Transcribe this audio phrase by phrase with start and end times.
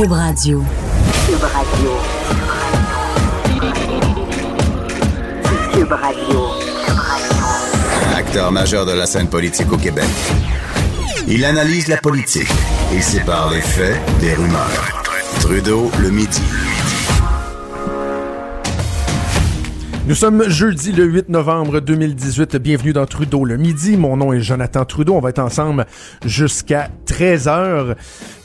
[0.00, 0.64] Cube Radio.
[1.26, 1.90] Cube Radio.
[5.74, 6.40] Cube Radio.
[8.16, 10.08] Acteur majeur de la scène politique au Québec.
[11.28, 12.48] Il analyse la politique
[12.94, 15.04] et sépare les faits des rumeurs.
[15.40, 16.40] Trudeau le midi.
[20.10, 22.56] Nous sommes jeudi le 8 novembre 2018.
[22.56, 23.96] Bienvenue dans Trudeau le midi.
[23.96, 25.14] Mon nom est Jonathan Trudeau.
[25.14, 25.86] On va être ensemble
[26.26, 27.94] jusqu'à 13 heures.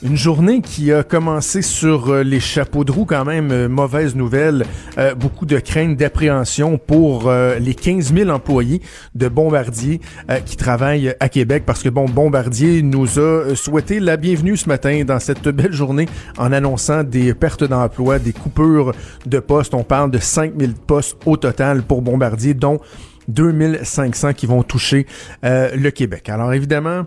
[0.04, 3.50] Une journée qui a commencé sur euh, les chapeaux de roue quand même.
[3.50, 4.64] Euh, mauvaise nouvelle.
[4.96, 8.80] Euh, beaucoup de craintes d'appréhension pour les 15 000 employés
[9.16, 10.00] de Bombardier
[10.44, 15.02] qui travaillent à Québec parce que bon, Bombardier nous a souhaité la bienvenue ce matin
[15.04, 16.06] dans cette belle journée
[16.38, 18.92] en annonçant des pertes d'emploi, des coupures
[19.26, 19.74] de postes.
[19.74, 21.55] On parle de 5 000 postes au total
[21.86, 22.80] pour Bombardier, dont
[23.28, 25.06] 2500 qui vont toucher
[25.44, 26.28] euh, le Québec.
[26.28, 27.06] Alors évidemment,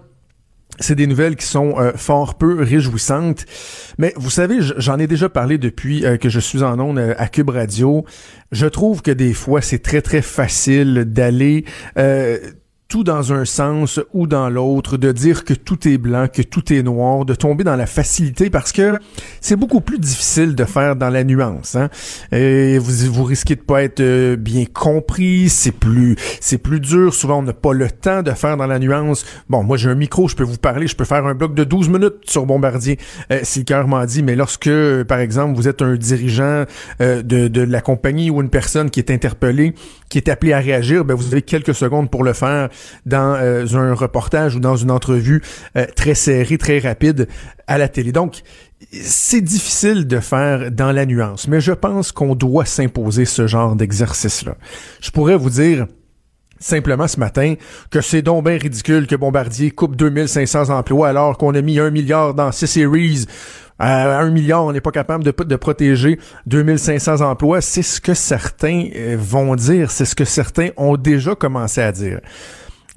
[0.79, 3.45] c'est des nouvelles qui sont euh, fort peu réjouissantes.
[3.97, 7.27] Mais vous savez, j'en ai déjà parlé depuis euh, que je suis en ondes à
[7.27, 8.05] Cube Radio.
[8.51, 11.65] Je trouve que des fois, c'est très, très facile d'aller
[12.89, 16.73] tout dans un sens ou dans l'autre, de dire que tout est blanc, que tout
[16.73, 18.97] est noir, de tomber dans la facilité parce que
[19.41, 21.75] c'est beaucoup plus difficile de faire dans la nuance.
[21.75, 21.89] Hein?
[22.31, 27.13] Et vous, vous risquez de pas être euh, bien compris, c'est plus c'est plus dur.
[27.13, 29.23] Souvent, on n'a pas le temps de faire dans la nuance.
[29.49, 31.63] Bon, moi j'ai un micro, je peux vous parler, je peux faire un bloc de
[31.63, 32.97] 12 minutes sur Bombardier,
[33.31, 34.23] euh, si le cœur m'en dit.
[34.23, 34.71] Mais lorsque,
[35.03, 36.65] par exemple, vous êtes un dirigeant
[37.01, 39.75] euh, de, de la compagnie ou une personne qui est interpellée,
[40.09, 42.69] qui est appelée à réagir, ben vous avez quelques secondes pour le faire
[43.05, 45.41] dans euh, un reportage ou dans une entrevue
[45.75, 47.27] euh, très serrée, très rapide
[47.67, 48.11] à la télé.
[48.11, 48.41] Donc,
[48.91, 53.75] c'est difficile de faire dans la nuance, mais je pense qu'on doit s'imposer ce genre
[53.75, 54.55] d'exercice-là.
[55.01, 55.87] Je pourrais vous dire
[56.59, 57.55] simplement ce matin
[57.89, 62.33] que c'est donc ridicule que Bombardier coupe 2500 emplois alors qu'on a mis un milliard
[62.33, 63.25] dans C-Series
[63.79, 67.61] à un milliard, on n'est pas capable de, de protéger 2500 emplois.
[67.61, 71.93] C'est ce que certains euh, vont dire, c'est ce que certains ont déjà commencé à
[71.93, 72.19] dire.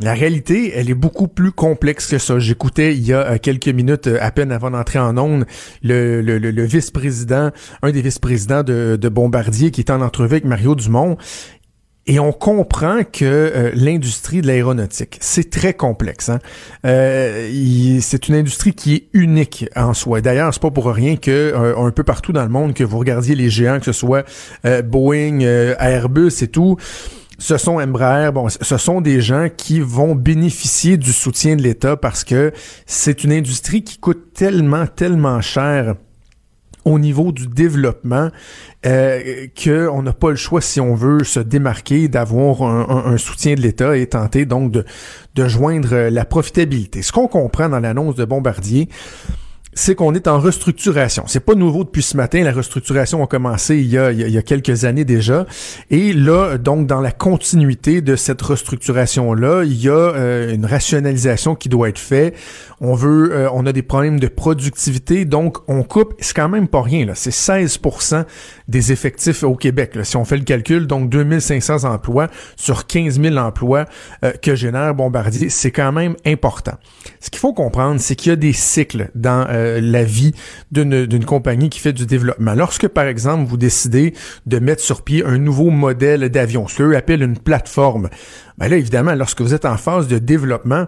[0.00, 2.38] La réalité, elle est beaucoup plus complexe que ça.
[2.38, 5.44] J'écoutais il y a euh, quelques minutes, euh, à peine avant d'entrer en onde,
[5.82, 7.50] le, vice-président,
[7.82, 11.18] un des vice-présidents de, de, Bombardier qui est en entrevue avec Mario Dumont.
[12.06, 16.30] Et on comprend que euh, l'industrie de l'aéronautique, c'est très complexe.
[16.30, 16.40] Hein?
[16.82, 20.20] c'est une industrie qui est unique en soi.
[20.20, 23.36] D'ailleurs, c'est pas pour rien que un peu partout dans le monde que vous regardiez
[23.36, 24.24] les géants, que ce soit
[24.64, 25.40] Boeing,
[25.78, 26.76] Airbus et tout
[27.42, 31.96] ce sont Embraer, bon, ce sont des gens qui vont bénéficier du soutien de l'État
[31.96, 32.52] parce que
[32.86, 35.96] c'est une industrie qui coûte tellement, tellement cher
[36.84, 38.28] au niveau du développement
[38.86, 43.60] euh, qu'on n'a pas le choix si on veut se démarquer d'avoir un, soutien de
[43.60, 44.84] l'État et tenter donc de,
[45.34, 47.02] de joindre la profitabilité.
[47.02, 48.88] Ce qu'on comprend dans l'annonce de Bombardier,
[49.74, 51.24] c'est qu'on est en restructuration.
[51.26, 52.42] C'est pas nouveau depuis ce matin.
[52.42, 55.46] La restructuration a commencé il y a, il y a quelques années déjà.
[55.90, 61.54] Et là, donc, dans la continuité de cette restructuration-là, il y a euh, une rationalisation
[61.54, 62.36] qui doit être faite.
[62.80, 66.14] On veut, euh, on a des problèmes de productivité, donc on coupe.
[66.18, 67.06] C'est quand même pas rien.
[67.06, 67.80] Là, c'est 16
[68.68, 69.96] des effectifs au Québec.
[70.02, 73.86] si on fait le calcul, donc 2500 emplois sur 15 000 emplois
[74.24, 76.72] euh, que génère Bombardier, c'est quand même important.
[77.20, 80.32] Ce qu'il faut comprendre, c'est qu'il y a des cycles dans euh, la vie
[80.70, 82.54] d'une compagnie qui fait du développement.
[82.54, 84.14] Lorsque, par exemple, vous décidez
[84.46, 88.08] de mettre sur pied un nouveau modèle d'avion, ce qu'eux appellent une plateforme,
[88.58, 90.86] ben là, évidemment, lorsque vous êtes en phase de développement,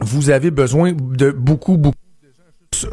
[0.00, 1.96] vous avez besoin de beaucoup, beaucoup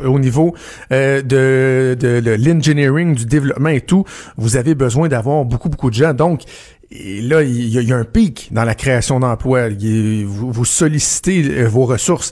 [0.03, 0.56] au niveau
[0.91, 4.06] euh, de, de, l'engineering, du développement et tout,
[4.38, 6.13] vous avez besoin d'avoir beaucoup, beaucoup de gens.
[6.13, 6.44] Donc,
[6.91, 9.69] là, il y, a un pic dans la création d'emplois.
[9.69, 12.31] Vous, sollicitez euh, vos ressources.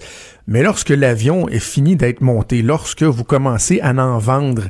[0.50, 4.64] Mais lorsque l'avion est fini d'être monté, lorsque vous commencez à en vendre,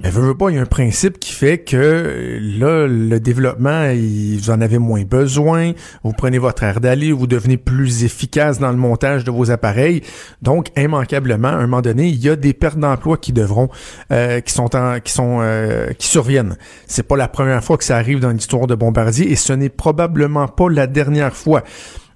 [0.00, 4.50] mais veut, pas, il y a un principe qui fait que là, le développement, vous
[4.50, 5.72] en avez moins besoin,
[6.04, 10.02] vous prenez votre air d'aller, vous devenez plus efficace dans le montage de vos appareils.
[10.40, 13.70] Donc, immanquablement, à un moment donné, il y a des pertes d'emplois qui devront,
[14.12, 14.70] euh, qui sont
[15.04, 16.56] qui sont, euh, qui surviennent.
[16.86, 19.68] C'est pas la première fois que ça arrive dans l'histoire de Bombardier et ce n'est
[19.68, 21.64] probablement pas la dernière fois.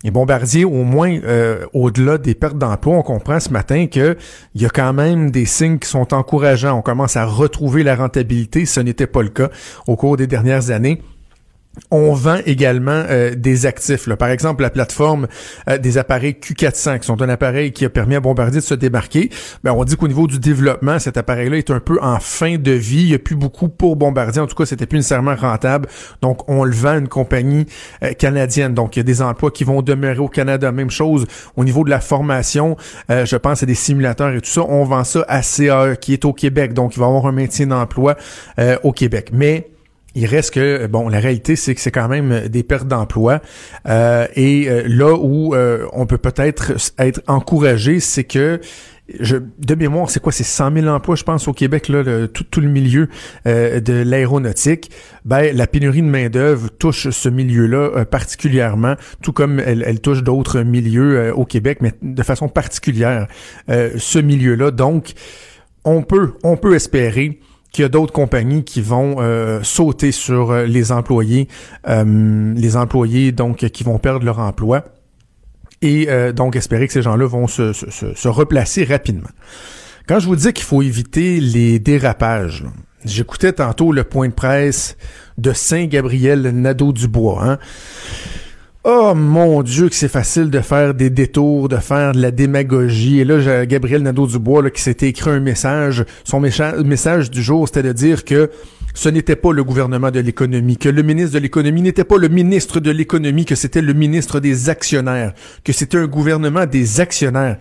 [0.06, 4.16] Et Bombardier, au moins euh, au-delà des pertes d'emploi, on comprend ce matin qu'il
[4.54, 6.78] y a quand même des signes qui sont encourageants.
[6.78, 8.66] On commence à retrouver la rentabilité.
[8.66, 9.50] Ce n'était pas le cas
[9.88, 11.02] au cours des dernières années.
[11.90, 14.08] On vend également euh, des actifs.
[14.16, 15.26] Par exemple, la plateforme
[15.68, 18.74] euh, des appareils Q400, qui sont un appareil qui a permis à Bombardier de se
[18.74, 19.30] démarquer.
[19.62, 22.72] Ben, on dit qu'au niveau du développement, cet appareil-là est un peu en fin de
[22.72, 23.02] vie.
[23.02, 24.40] Il n'y a plus beaucoup pour Bombardier.
[24.40, 25.88] En tout cas, c'était plus nécessairement rentable.
[26.22, 27.66] Donc, on le vend à une compagnie
[28.02, 28.74] euh, canadienne.
[28.74, 30.72] Donc, il y a des emplois qui vont demeurer au Canada.
[30.72, 31.26] Même chose
[31.56, 32.76] au niveau de la formation.
[33.08, 34.62] je pense à des simulateurs et tout ça.
[34.62, 36.72] On vend ça à CAE, qui est au Québec.
[36.72, 38.16] Donc, il va avoir un maintien d'emploi
[38.82, 39.30] au Québec.
[39.32, 39.68] Mais
[40.16, 43.40] il reste que bon la réalité c'est que c'est quand même des pertes d'emploi
[43.86, 48.60] euh, et euh, là où euh, on peut peut-être être encouragé c'est que
[49.20, 50.32] je, de mémoire, c'est quoi?
[50.32, 53.08] C'est 100 000 emplois, je pense, au Québec, là, tout, tout, le milieu
[53.44, 54.90] de l'aéronautique.
[55.24, 60.62] Ben, la pénurie de main-d'œuvre touche ce milieu-là particulièrement, tout comme elle, elle touche d'autres
[60.62, 63.28] milieux au Québec, mais de façon particulière,
[63.68, 64.72] ce milieu-là.
[64.72, 65.12] Donc,
[65.84, 67.38] on peut, on peut espérer
[67.72, 71.48] qu'il y a d'autres compagnies qui vont euh, sauter sur euh, les employés,
[71.88, 74.84] euh, les employés donc qui vont perdre leur emploi
[75.82, 79.28] et donc espérer que ces gens-là vont se, se, se, replacer rapidement.
[80.08, 82.64] Quand je vous dis qu'il faut éviter les dérapages,
[83.04, 84.96] j'écoutais tantôt le point de presse
[85.36, 87.44] de Saint-Gabriel Nadeau-Dubois.
[87.44, 87.58] Hein?
[88.88, 93.18] Oh mon Dieu que c'est facile de faire des détours, de faire de la démagogie.
[93.18, 96.04] Et là, j'ai Gabriel Nadeau-Dubois là, qui s'était écrit un message.
[96.22, 98.48] Son message du jour, c'était de dire que
[98.94, 102.28] ce n'était pas le gouvernement de l'économie, que le ministre de l'économie n'était pas le
[102.28, 105.34] ministre de l'économie, que c'était le ministre des actionnaires,
[105.64, 107.56] que c'était un gouvernement des actionnaires.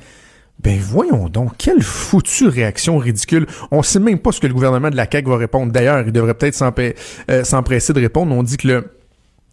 [0.64, 3.48] Ben voyons donc, quelle foutue réaction ridicule.
[3.72, 5.72] On sait même pas ce que le gouvernement de la CAQ va répondre.
[5.72, 6.62] D'ailleurs, il devrait peut-être
[7.32, 8.36] euh, s'empresser de répondre.
[8.36, 8.95] On dit que le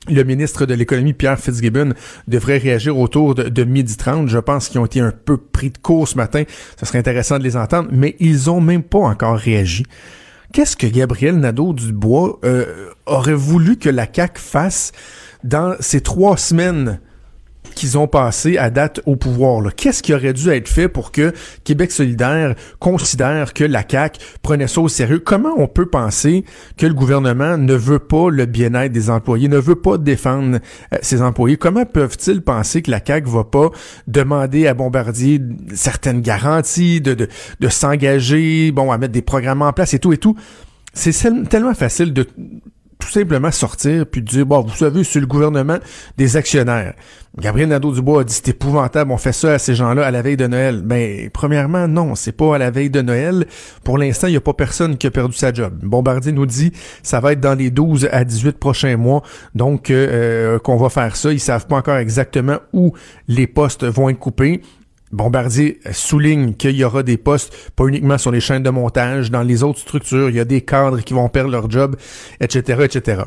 [0.08, 1.94] le ministre de l'économie, Pierre Fitzgibbon,
[2.26, 4.28] devrait réagir autour de, midi 30.
[4.28, 6.42] Je pense qu'ils ont été un peu pris de court ce matin.
[6.78, 9.84] Ce serait intéressant de les entendre, mais ils ont même pas encore réagi.
[10.52, 14.92] Qu'est-ce que Gabriel Nadeau-Dubois euh, aurait voulu que la CAQ fasse
[15.44, 17.00] dans ces trois semaines
[17.74, 19.74] qu'ils ont passé à date au pouvoir.
[19.74, 21.32] Qu'est-ce qui aurait dû être fait pour que
[21.64, 25.20] Québec solidaire considère que la CAQ prenait ça au sérieux?
[25.20, 26.44] Comment on peut penser
[26.76, 30.58] que le gouvernement ne veut pas le bien-être des employés, ne veut pas défendre
[30.92, 31.56] euh, ses employés?
[31.56, 33.70] Comment peuvent-ils penser que la CAQ va pas
[34.06, 35.40] demander à Bombardier
[35.74, 37.28] certaines garanties, de, de,
[37.60, 40.36] de s'engager, bon, à mettre des programmes en place et tout et tout?
[40.94, 42.26] C'est tellement facile de
[43.02, 45.78] tout simplement sortir puis dire bon vous savez c'est le gouvernement
[46.16, 46.94] des actionnaires.
[47.38, 50.36] Gabriel Nadeau-Dubois a dit c'est épouvantable, on fait ça à ces gens-là à la veille
[50.36, 50.82] de Noël.
[50.84, 53.46] Ben premièrement non, c'est pas à la veille de Noël.
[53.82, 55.74] Pour l'instant, il y a pas personne qui a perdu sa job.
[55.82, 56.72] Bombardier nous dit
[57.02, 59.22] ça va être dans les 12 à 18 prochains mois.
[59.54, 62.92] Donc euh, qu'on va faire ça, ils savent pas encore exactement où
[63.26, 64.60] les postes vont être coupés.
[65.12, 69.42] Bombardier souligne qu'il y aura des postes, pas uniquement sur les chaînes de montage, dans
[69.42, 71.96] les autres structures, il y a des cadres qui vont perdre leur job,
[72.40, 73.22] etc., etc.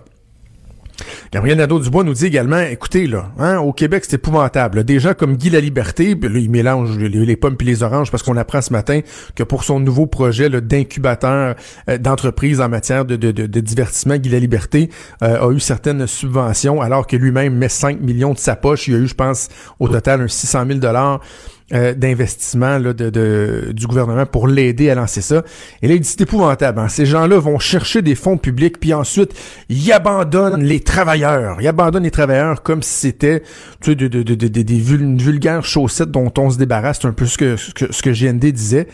[1.32, 4.84] Gabriel Nadeau-Dubois nous dit également, écoutez, là, hein, au Québec, c'est épouvantable.
[4.84, 8.38] Des gens comme Guy Laliberté, là, il mélange les, pommes et les oranges parce qu'on
[8.38, 9.02] apprend ce matin
[9.36, 11.56] que pour son nouveau projet d'incubateur
[11.90, 14.90] euh, d'entreprise en matière de, divertissement, Guy Laliberté
[15.24, 18.88] euh, a eu certaines subventions alors que lui-même met 5 millions de sa poche.
[18.88, 19.50] Il a eu, je pense,
[19.80, 21.20] au total un 600 000 dollars
[21.74, 25.44] euh, d'investissement de, de, du gouvernement pour l'aider à lancer ça.
[25.82, 26.80] Et là, il dit c'est épouvantable.
[26.80, 26.90] Hein.
[26.90, 29.34] Ces gens-là vont chercher des fonds publics, puis ensuite,
[29.70, 31.58] ils abandonnent les travailleurs.
[31.60, 33.42] Ils abandonnent les travailleurs comme si c'était
[33.82, 37.00] tu sais, de, de, de, des vulgaires chaussettes dont on se débarrasse.
[37.02, 38.88] C'est un peu ce que, ce ce que GND disait.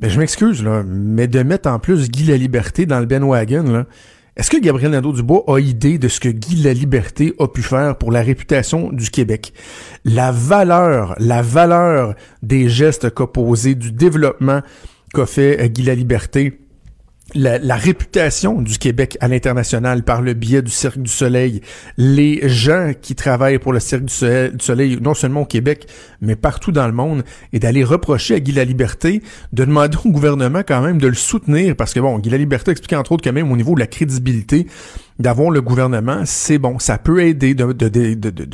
[0.00, 3.22] Ben, je m'excuse, là, mais de mettre en plus Guy la Liberté dans le Ben
[3.22, 3.86] Wagon, là,
[4.34, 8.10] est-ce que Gabriel Nadeau-Dubois a idée de ce que Guy Laliberté a pu faire pour
[8.10, 9.52] la réputation du Québec?
[10.06, 14.62] La valeur, la valeur des gestes qu'a posé, du développement
[15.12, 16.61] qu'a fait euh, Guy Laliberté
[17.34, 21.60] la, réputation du Québec à l'international par le biais du Cirque du Soleil,
[21.96, 24.14] les gens qui travaillent pour le Cirque du
[24.60, 25.86] Soleil, non seulement au Québec,
[26.20, 29.22] mais partout dans le monde, et d'aller reprocher à Guy Liberté
[29.52, 32.92] de demander au gouvernement quand même de le soutenir, parce que bon, Guy Liberté explique
[32.92, 34.66] entre autres quand même au niveau de la crédibilité,
[35.18, 37.72] d'avoir le gouvernement, c'est bon, ça peut aider de,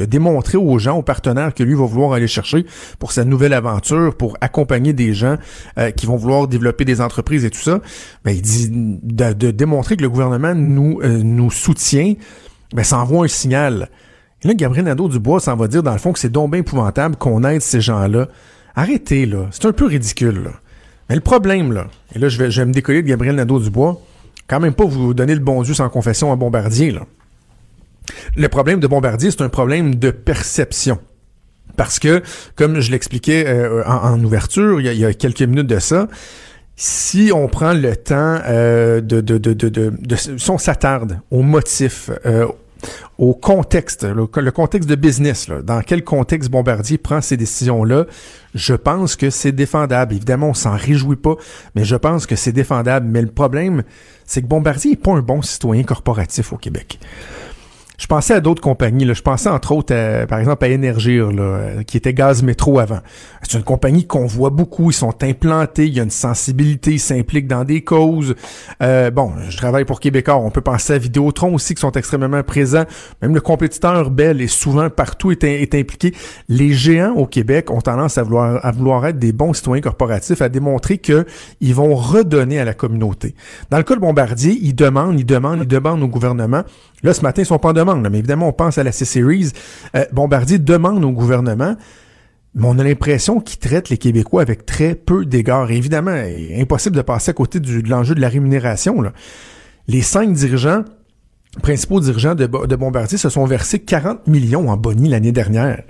[0.04, 2.66] démontrer aux gens, aux partenaires que lui va vouloir aller chercher
[2.98, 5.36] pour sa nouvelle aventure, pour accompagner des gens
[5.78, 7.80] euh, qui vont vouloir développer des entreprises et tout ça.
[8.24, 12.14] Ben, il dit de, démontrer que le gouvernement nous, euh, nous soutient,
[12.74, 13.88] ben, ça envoie un signal.
[14.42, 17.16] Et là, Gabriel Nadeau-Dubois s'en va dire, dans le fond, que c'est donc bien épouvantable
[17.16, 18.28] qu'on aide ces gens-là.
[18.76, 19.46] Arrêtez, là.
[19.50, 20.50] C'est un peu ridicule.
[21.08, 24.00] Mais le problème, là, et là, je vais, je vais me décoller de Gabriel Nadeau-Dubois,
[24.48, 26.90] quand même pas vous donner le bon Dieu sans confession à Bombardier.
[26.90, 27.02] Là.
[28.36, 30.98] Le problème de Bombardier, c'est un problème de perception.
[31.76, 32.22] Parce que,
[32.56, 36.08] comme je l'expliquais euh, en, ouverture, il y, a, quelques minutes de ça,
[36.74, 41.42] si on prend le temps euh, de, de, de, de, de, si on s'attarde aux
[41.42, 42.46] motifs, euh,
[43.18, 48.06] au contexte, le, contexte de business, dans quel contexte Bombardier prend ces décisions-là,
[48.54, 50.14] je pense que c'est défendable.
[50.14, 51.34] Évidemment, on s'en réjouit pas,
[51.74, 53.08] mais je pense que c'est défendable.
[53.08, 53.82] Mais le problème,
[54.24, 57.00] c'est que Bombardier n'est pas un bon citoyen corporatif au Québec
[57.98, 59.04] je pensais à d'autres compagnies.
[59.04, 59.12] Là.
[59.12, 63.00] Je pensais entre autres, par exemple, à Énergir, là, qui était Gaz Métro avant.
[63.42, 64.90] C'est une compagnie qu'on voit beaucoup.
[64.90, 65.86] Ils sont implantés.
[65.86, 66.92] Il y a une sensibilité.
[66.92, 68.36] Ils s'impliquent dans des causes.
[68.82, 70.36] Euh, bon, je travaille pour Québécois.
[70.36, 72.84] On peut penser à Vidéotron aussi, qui sont extrêmement présents.
[73.20, 76.14] Même le compétiteur Bell est souvent partout est, est impliqué.
[76.48, 80.40] Les géants au Québec ont tendance à vouloir, à vouloir être des bons citoyens corporatifs,
[80.40, 83.34] à démontrer qu'ils vont redonner à la communauté.
[83.70, 86.62] Dans le cas de Bombardier, ils demandent, ils demandent, ils demandent au gouvernement
[87.02, 89.52] Là, ce matin, ils sont pas en demande, mais évidemment, on pense à la C-Series.
[89.94, 91.76] Euh, Bombardier demande au gouvernement,
[92.54, 95.70] mais on a l'impression qu'ils traitent les Québécois avec très peu d'égards.
[95.70, 96.16] Évidemment,
[96.56, 99.02] impossible de passer à côté de l'enjeu de la rémunération.
[99.86, 100.84] Les cinq dirigeants,
[101.62, 105.82] principaux dirigeants de, Bombardier, se sont versés 40 millions en boni l'année dernière.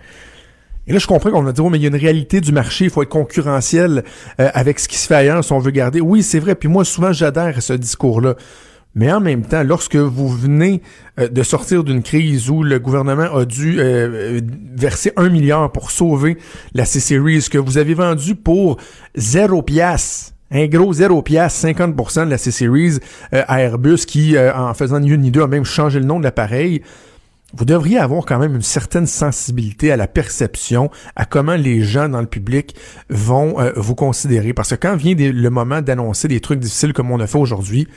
[0.86, 2.50] Et là, je comprends qu'on va dire, oh, mais il y a une réalité du
[2.50, 4.04] marché, il faut être concurrentiel
[4.40, 6.00] euh, avec ce qui se fait ailleurs si on veut garder.
[6.00, 6.54] Oui, c'est vrai.
[6.54, 8.36] Puis moi, souvent, j'adhère à ce discours-là.
[8.94, 10.82] Mais en même temps, lorsque vous venez
[11.18, 14.40] euh, de sortir d'une crise où le gouvernement a dû euh,
[14.74, 16.38] verser un milliard pour sauver
[16.74, 18.78] la C-Series, que vous avez vendu pour
[19.14, 22.98] zéro pièce, un gros zéro pièce, 50% de la C-Series
[23.34, 26.18] euh, à Airbus, qui, en faisant ni une ni deux, a même changé le nom
[26.18, 26.82] de l'appareil,
[27.54, 32.08] vous devriez avoir quand même une certaine sensibilité à la perception, à comment les gens
[32.08, 32.74] dans le public
[33.08, 34.52] vont vous considérer.
[34.52, 37.88] Parce que quand vient le moment d'annoncer des trucs difficiles comme on a fait aujourd'hui,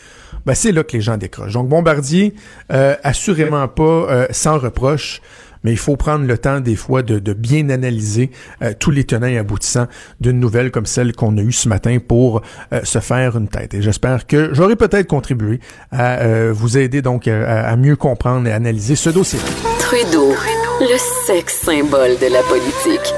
[0.45, 1.53] ben c'est là que les gens décrochent.
[1.53, 2.33] Donc Bombardier,
[2.71, 5.21] euh, assurément pas euh, sans reproche,
[5.63, 8.31] mais il faut prendre le temps des fois de, bien analyser
[8.62, 9.88] euh, tous les tenants et aboutissants
[10.19, 12.41] d'une nouvelle comme celle qu'on a eue ce matin pour
[12.83, 13.74] se faire une tête.
[13.74, 15.60] Et j'espère que j'aurai peut-être contribué
[15.91, 19.39] à vous aider donc à, mieux comprendre et analyser ce dossier.
[19.79, 20.33] Trudeau,
[20.79, 23.13] le sexe symbole de la politique.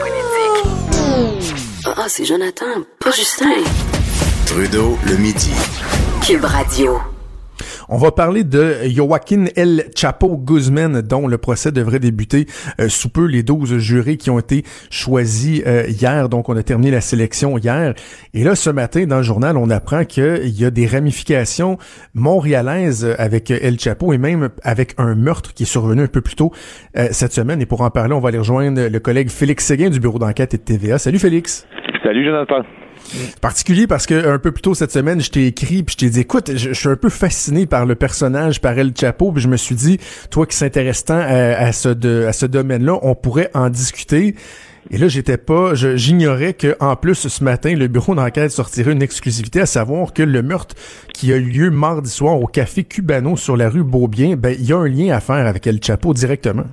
[1.86, 3.64] Ah, c'est Jonathan, pas Justin.
[4.46, 5.52] Trudeau, le midi.
[6.22, 7.13] Cube Radio.
[7.90, 12.46] On va parler de Joaquin El Chapo Guzman, dont le procès devrait débuter
[12.80, 13.26] euh, sous peu.
[13.26, 17.58] Les 12 jurés qui ont été choisis euh, hier, donc on a terminé la sélection
[17.58, 17.94] hier.
[18.34, 21.78] Et là, ce matin, dans le journal, on apprend qu'il y a des ramifications
[22.14, 26.36] montréalaises avec El Chapo et même avec un meurtre qui est survenu un peu plus
[26.36, 26.52] tôt
[26.98, 27.62] euh, cette semaine.
[27.62, 30.54] Et pour en parler, on va aller rejoindre le collègue Félix Séguin du bureau d'enquête
[30.54, 30.98] et de TVA.
[30.98, 31.68] Salut Félix.
[32.04, 32.64] Salut Jonathan
[33.42, 36.10] particulier parce que un peu plus tôt cette semaine, je t'ai écrit puis je t'ai
[36.10, 39.48] dit écoute, je, suis un peu fasciné par le personnage, par El Chapo, puis je
[39.48, 43.50] me suis dit toi qui s'intéresse tant à, ce de, à ce domaine-là, on pourrait
[43.54, 44.36] en discuter.
[44.92, 49.02] Et là, j'étais pas, j'ignorais que en plus ce matin, le bureau d'enquête sortirait une
[49.02, 50.76] exclusivité, à savoir que le meurtre
[51.14, 54.66] qui a eu lieu mardi soir au café Cubano sur la rue Beaubien, ben il
[54.66, 56.66] y a un lien à faire avec El Chapo directement.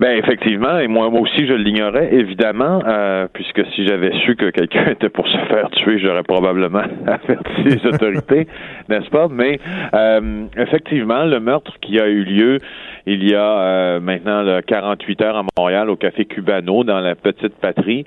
[0.00, 4.50] Ben effectivement, et moi, moi aussi je l'ignorais évidemment, euh, puisque si j'avais su que
[4.50, 8.46] quelqu'un était pour se faire tuer, j'aurais probablement averti les autorités,
[8.88, 9.28] n'est-ce pas?
[9.28, 9.60] Mais
[9.94, 12.58] euh, effectivement, le meurtre qui a eu lieu
[13.06, 17.54] il y a euh, maintenant 48 heures à Montréal au café Cubano dans la petite
[17.56, 18.04] patrie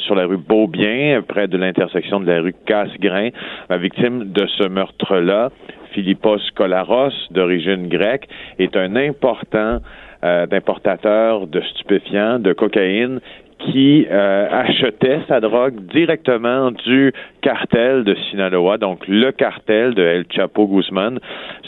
[0.00, 3.30] sur la rue Beaubien, près de l'intersection de la rue Casgrain,
[3.70, 5.50] la victime de ce meurtre-là,
[5.92, 9.80] Philippos Kolaros, d'origine grecque, est un important
[10.24, 13.20] euh, d'importateurs de stupéfiants, de cocaïne,
[13.58, 20.26] qui euh, achetait sa drogue directement du cartel de Sinaloa, donc le cartel de El
[20.30, 21.18] Chapo Guzman.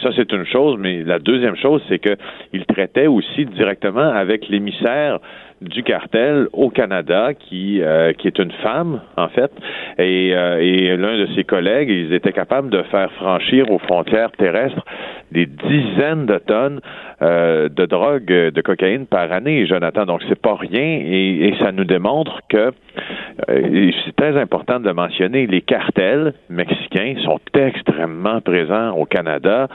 [0.02, 5.18] Ça, c'est une chose, mais la deuxième chose, c'est qu'il traitait aussi directement avec l'émissaire
[5.60, 9.52] du cartel au Canada, qui, euh, qui est une femme, en fait,
[9.98, 14.30] et, euh, et l'un de ses collègues, ils étaient capables de faire franchir aux frontières
[14.32, 14.84] terrestres
[15.32, 16.80] des dizaines de tonnes
[17.22, 20.06] euh, de drogue, de cocaïne par année, Jonathan.
[20.06, 22.72] Donc, c'est pas rien, et, et, ça nous démontre que
[23.48, 29.68] c'est très important de le mentionner, les cartels mexicains sont extrêmement présents au Canada,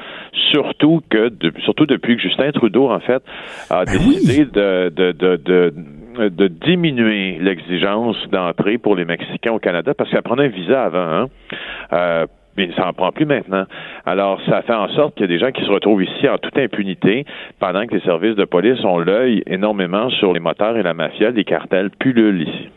[0.52, 1.32] surtout que
[1.64, 3.24] surtout depuis que Justin Trudeau, en fait,
[3.70, 5.74] a ben décidé de, de, de
[6.16, 10.98] de diminuer l'exigence d'entrée pour les Mexicains au Canada parce qu'elle prenait un visa avant.
[10.98, 11.28] Hein?
[11.94, 12.26] Euh,
[12.58, 13.66] mais ça n'en prend plus maintenant.
[14.06, 16.38] Alors, ça fait en sorte qu'il y a des gens qui se retrouvent ici en
[16.38, 17.26] toute impunité,
[17.60, 21.32] pendant que les services de police ont l'œil énormément sur les moteurs et la mafia,
[21.32, 22.70] les cartels pullulent ici.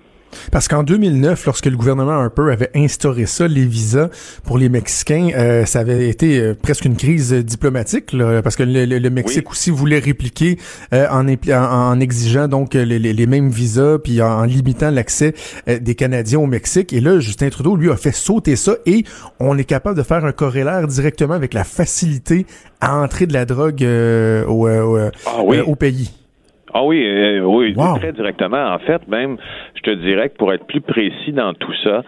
[0.52, 4.08] Parce qu'en 2009, lorsque le gouvernement Harper avait instauré ça, les visas
[4.44, 8.62] pour les Mexicains, euh, ça avait été euh, presque une crise diplomatique, là, parce que
[8.62, 10.58] le, Mexique aussi voulait répliquer
[10.92, 15.34] euh, en, en, exigeant donc les, les, mêmes visas, puis en, limitant l'accès
[15.66, 16.92] des Canadiens au Mexique.
[16.92, 19.04] Et là, Justin Trudeau, lui, a fait sauter ça et
[19.40, 22.46] on est capable de faire un corrélaire directement avec la facilité
[22.80, 26.10] à entrer de la drogue au, ah au pays.
[26.74, 28.74] Ah oui, euh, oui, très directement.
[28.74, 29.36] En fait, même,
[29.74, 32.02] je te dirais que pour être plus précis dans tout ça,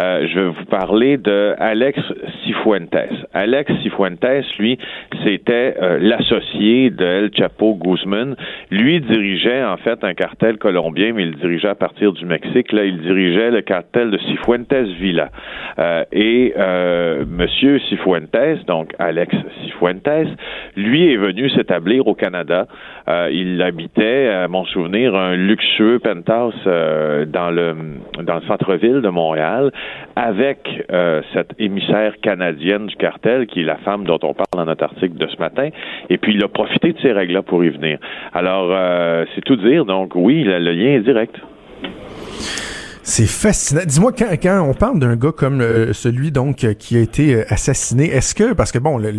[0.00, 1.98] euh, je vais vous parler de Alex
[2.44, 2.94] Cifuentes.
[3.34, 4.24] Alex Cifuentes,
[4.58, 4.78] lui,
[5.24, 8.36] c'était euh, l'associé de El Chapo Guzman.
[8.70, 12.72] Lui dirigeait en fait un cartel colombien, mais il dirigeait à partir du Mexique.
[12.72, 15.30] Là, il dirigeait le cartel de Cifuentes Villa.
[15.78, 20.28] Euh, et euh, Monsieur Cifuentes, donc Alex Cifuentes,
[20.76, 22.66] lui est venu s'établir au Canada.
[23.32, 27.74] il habitait, à mon souvenir, un luxueux penthouse dans le
[28.22, 29.72] dans le centre-ville de Montréal
[30.16, 34.64] avec euh, cette émissaire canadienne du cartel, qui est la femme dont on parle dans
[34.64, 35.68] notre article de ce matin,
[36.08, 37.98] et puis il a profité de ces règles-là pour y venir.
[38.32, 41.34] Alors, euh, c'est tout dire, donc oui, le, lien est direct.
[43.02, 43.82] C'est fascinant.
[43.86, 48.34] Dis-moi, quand, on parle d'un gars comme euh, celui donc qui a été assassiné, est-ce
[48.34, 49.10] que, parce que bon, le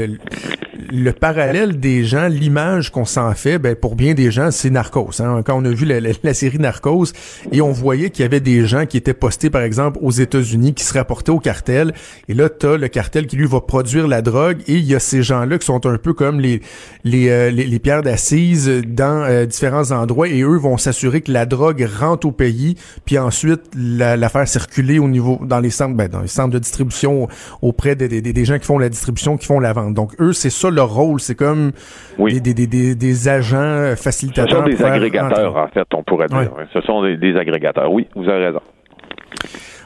[1.11, 5.21] parallèle des gens, l'image qu'on s'en fait, ben, pour bien des gens, c'est Narcos.
[5.21, 5.41] Hein.
[5.45, 7.07] Quand on a vu la, série Narcos
[7.51, 10.73] et on voyait qu'il y avait des gens qui étaient postés, par exemple, aux États-Unis,
[10.73, 11.93] qui se rapportaient au cartel.
[12.27, 14.59] Et là, t'as le cartel qui, lui, va produire la drogue.
[14.67, 16.61] Et il y a ces gens-là qui sont un peu comme les,
[17.03, 20.27] les, euh, les, pierres d'assises dans euh, différents endroits.
[20.27, 24.47] Et eux vont s'assurer que la drogue rentre au pays, puis ensuite la, la faire
[24.47, 27.27] circuler au niveau, dans les centres, ben, dans les centres de distribution
[27.61, 29.93] auprès des, des, des gens qui font la distribution, qui font la vente.
[29.93, 31.19] Donc, eux, c'est ça leur rôle.
[31.19, 31.71] C'est comme
[32.17, 34.65] des, des, des, des, agents facilitateurs.
[34.65, 36.51] Ce sont des agrégateurs, en fait, on pourrait dire.
[36.73, 37.91] Ce sont des, agrégateurs.
[37.91, 38.61] Oui, vous avez raison.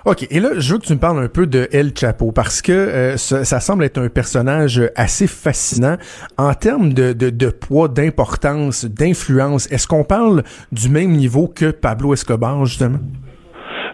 [0.06, 2.62] OK, et là, je veux que tu me parles un peu de El Chapo parce
[2.62, 5.98] que euh, ça, semble être un personnage assez fascinant
[6.38, 9.72] en termes de, de, de poids, d'importance, d'influence.
[9.72, 13.00] Est-ce qu'on parle du même niveau que Pablo Escobar, justement?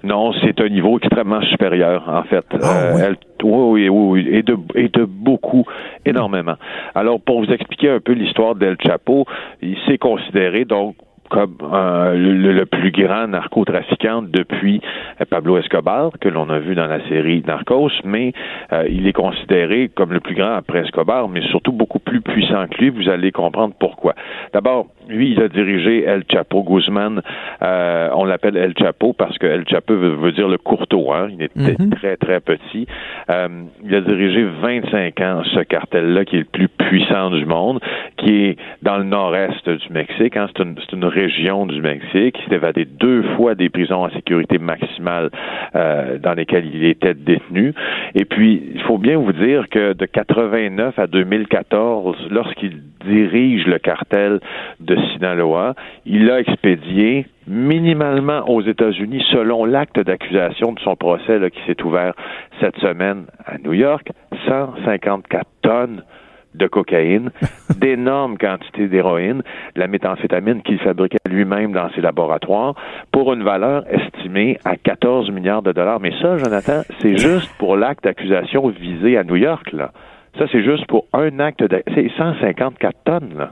[0.04, 2.46] Non, c'est un niveau extrêmement supérieur, en fait.
[2.54, 3.90] Ah, euh, oui?
[3.90, 5.66] oui, oui, et de, et de beaucoup,
[6.06, 6.56] énormément.
[6.96, 9.26] Alors, pour vous expliquer un peu l'histoire d'El Chapo,
[9.62, 10.96] il s'est considéré, donc,
[11.32, 14.82] comme euh, le, plus grand narcotrafiquant depuis
[15.20, 18.34] euh, Pablo Escobar, que l'on a vu dans la série Narcos, mais
[18.74, 22.68] euh, il est considéré comme le plus grand après Escobar, mais surtout beaucoup plus puissant
[22.68, 22.90] que lui.
[22.90, 24.14] Vous allez comprendre pourquoi.
[24.54, 27.22] D'abord, lui, il a dirigé El Chapo Guzman.
[27.62, 31.14] on l'appelle El Chapo parce que El Chapo veut, dire le courteau.
[31.14, 31.30] Hein?
[31.32, 31.92] Il était mhm.
[31.92, 32.86] très, très petit.
[33.30, 37.80] il a dirigé 25 ans ce cartel-là qui est le plus puissant du monde,
[38.18, 40.36] qui est dans le nord-est du Mexique.
[40.36, 40.48] Hein?
[40.56, 42.38] C'est une, une région du Mexique.
[42.40, 45.30] Il s'est évadé deux fois des prisons à sécurité maximale
[45.76, 47.74] euh, dans lesquelles il était détenu.
[48.16, 53.80] Et puis, il faut bien vous dire que de 89 à 2014, lorsqu'il dirige le
[53.80, 54.40] cartel
[54.80, 61.62] de Sinaloa, il a expédié minimalement aux États-Unis, selon l'acte d'accusation de son procès qui
[61.66, 62.14] s'est ouvert
[62.60, 64.08] cette semaine à New York,
[64.48, 66.04] 154 tonnes
[66.56, 67.32] de cocaïne,
[67.78, 69.42] d'énormes quantités d'héroïne,
[69.76, 72.76] de la méthamphétamine qu'il fabriquait lui-même dans ses laboratoires,
[73.12, 76.00] pour une valeur estimée à 14 milliards de dollars.
[76.00, 79.92] Mais ça, Jonathan, c'est juste pour l'acte d'accusation visé à New York, là.
[80.38, 81.84] Ça, c'est juste pour un acte de...
[81.94, 83.52] C'est 154 tonnes, là.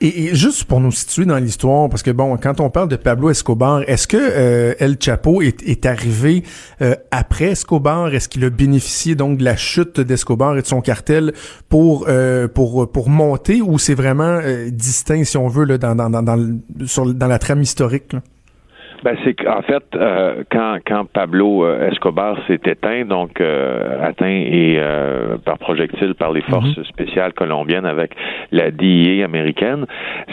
[0.00, 3.30] Et, juste pour nous situer dans l'histoire, parce que bon, quand on parle de Pablo
[3.30, 6.42] Escobar, est-ce que euh, El Chapo est, arrivé
[6.82, 8.14] euh, après Escobar?
[8.14, 11.32] Est-ce qu'il a bénéficié donc de la chute d'Escobar et de son cartel
[11.68, 16.10] pour euh, pour pour monter, ou c'est vraiment distinct, si on veut, là, dans dans
[16.10, 18.20] dans dans, sur, dans la trame historique là?
[19.04, 24.24] Ben, c'est qu'en fait, euh, quand, quand Pablo euh, Escobar s'est éteint, donc euh, atteint
[24.26, 24.80] et
[25.44, 26.84] par projectile par les forces mhm.
[26.84, 28.12] spéciales colombiennes avec
[28.50, 29.84] la DIA américaine,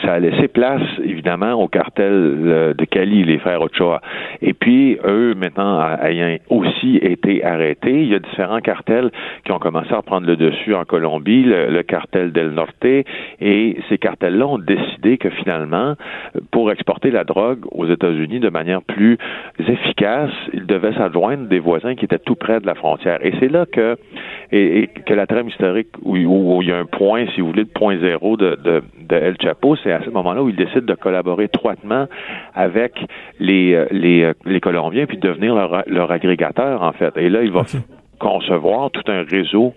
[0.01, 4.01] ça a laissé place évidemment au cartel de Cali, les frères Ochoa.
[4.41, 9.11] Et puis eux, maintenant ayant aussi été arrêtés, il y a différents cartels
[9.43, 13.97] qui ont commencé à prendre le dessus en Colombie, le, cartel del Norte, et ces
[13.97, 15.95] cartels-là ont décidé que finalement,
[16.51, 19.17] pour exporter la drogue aux États-Unis de manière manière plus
[19.59, 23.19] efficace, il devait s'adjoindre des voisins qui étaient tout près de la frontière.
[23.25, 23.97] Et c'est là que,
[24.51, 26.15] et, que la trame historique, où,
[26.61, 29.91] il y a un point, si vous voulez, de point zéro de, El Chapo, c'est
[29.91, 32.05] à ce moment-là où il décide de collaborer étroitement
[32.53, 32.93] avec
[33.39, 37.15] les, euh, les, euh, les Colombiens, puis de devenir leur, leur agrégateur, en fait.
[37.17, 37.63] Et là, il va
[38.21, 39.73] concevoir tout un réseau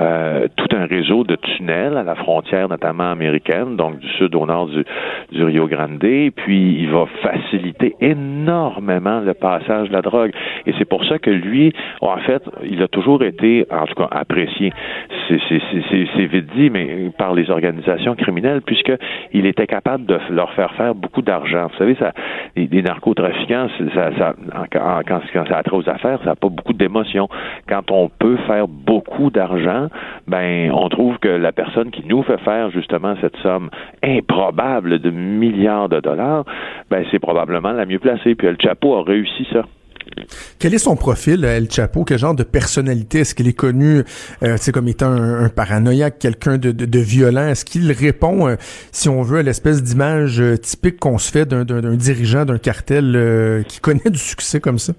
[0.00, 4.44] euh, tout un réseau de tunnels à la frontière notamment américaine, donc du sud au
[4.44, 4.84] nord du,
[5.30, 6.00] du Rio Grande.
[6.00, 10.32] Puis il va faciliter énormément le passage de la drogue.
[10.66, 14.08] Et c'est pour ça que lui, en fait, il a toujours été, en tout cas,
[14.10, 14.72] apprécié.
[15.28, 20.94] C'est vite dit, mais par les organisations criminelles, puisqu'il était capable de leur faire faire
[20.96, 21.68] beaucoup d'argent.
[21.70, 22.12] Vous savez, ça,
[22.56, 24.34] les, narcotrafiquants, ça, ça,
[24.72, 27.28] quand, quand, ça a aux affaires, ça n'a pas beaucoup d'émotion.
[27.90, 29.88] On peut faire beaucoup d'argent,
[30.26, 33.70] ben, on trouve que la personne qui nous fait faire justement cette somme
[34.02, 36.44] improbable de milliards de dollars,
[36.90, 38.34] ben, c'est probablement la mieux placée.
[38.34, 39.64] Puis El Chapo a réussi ça.
[40.58, 42.04] Quel est son profil, El Chapo?
[42.04, 43.20] Quel genre de personnalité?
[43.20, 44.02] Est-ce qu'il est connu
[44.42, 47.48] euh, comme étant un, paranoïaque, quelqu'un de, violent?
[47.48, 48.56] Est-ce qu'il répond, euh,
[48.92, 53.64] si on veut, à l'espèce d'image euh, typique qu'on se fait d'un dirigeant d'un cartel
[53.68, 54.92] qui connaît du succès comme ça?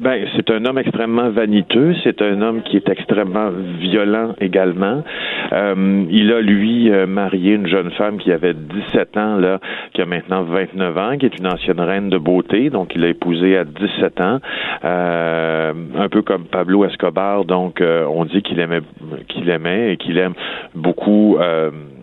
[0.00, 5.04] Ben, c'est un homme extrêmement vaniteux, c'est un homme qui est extrêmement violent également.
[5.52, 9.60] Euh, il a, lui, euh, marié une jeune femme qui avait 17 ans, là,
[9.92, 13.08] qui a maintenant 29 ans, qui est une ancienne reine de beauté, donc il a
[13.08, 14.38] épousé à 17 ans,
[14.86, 18.80] euh, un peu comme Pablo Escobar, donc on dit qu'il aimait
[19.28, 20.34] qu'il aimait et qu'il aime
[20.74, 21.36] beaucoup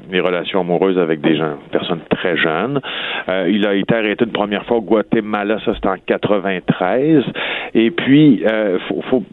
[0.10, 2.80] mes relations amoureuses avec des gens, personnes très jeunes.
[3.30, 7.24] Euh, il a été arrêté une première fois au Guatemala, ça c'était en 93.
[7.74, 9.24] Et puis, euh, faut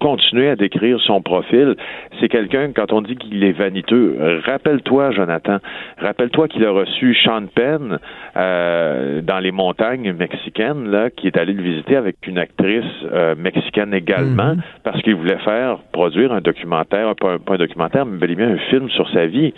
[0.00, 1.76] continuer à décrire son profil,
[2.18, 5.58] c'est quelqu'un, quand on dit qu'il est vaniteux, rappelle-toi, Jonathan,
[5.98, 7.98] rappelle-toi qu'il a reçu Sean Penn
[8.36, 13.34] euh, dans les montagnes mexicaines, là, qui est allé le visiter avec une actrice euh,
[13.36, 14.62] mexicaine également, mhm.
[14.84, 18.58] parce qu'il voulait faire, produire un documentaire, pas un, documentaire, mais bel et bien un
[18.70, 19.52] film sur sa vie.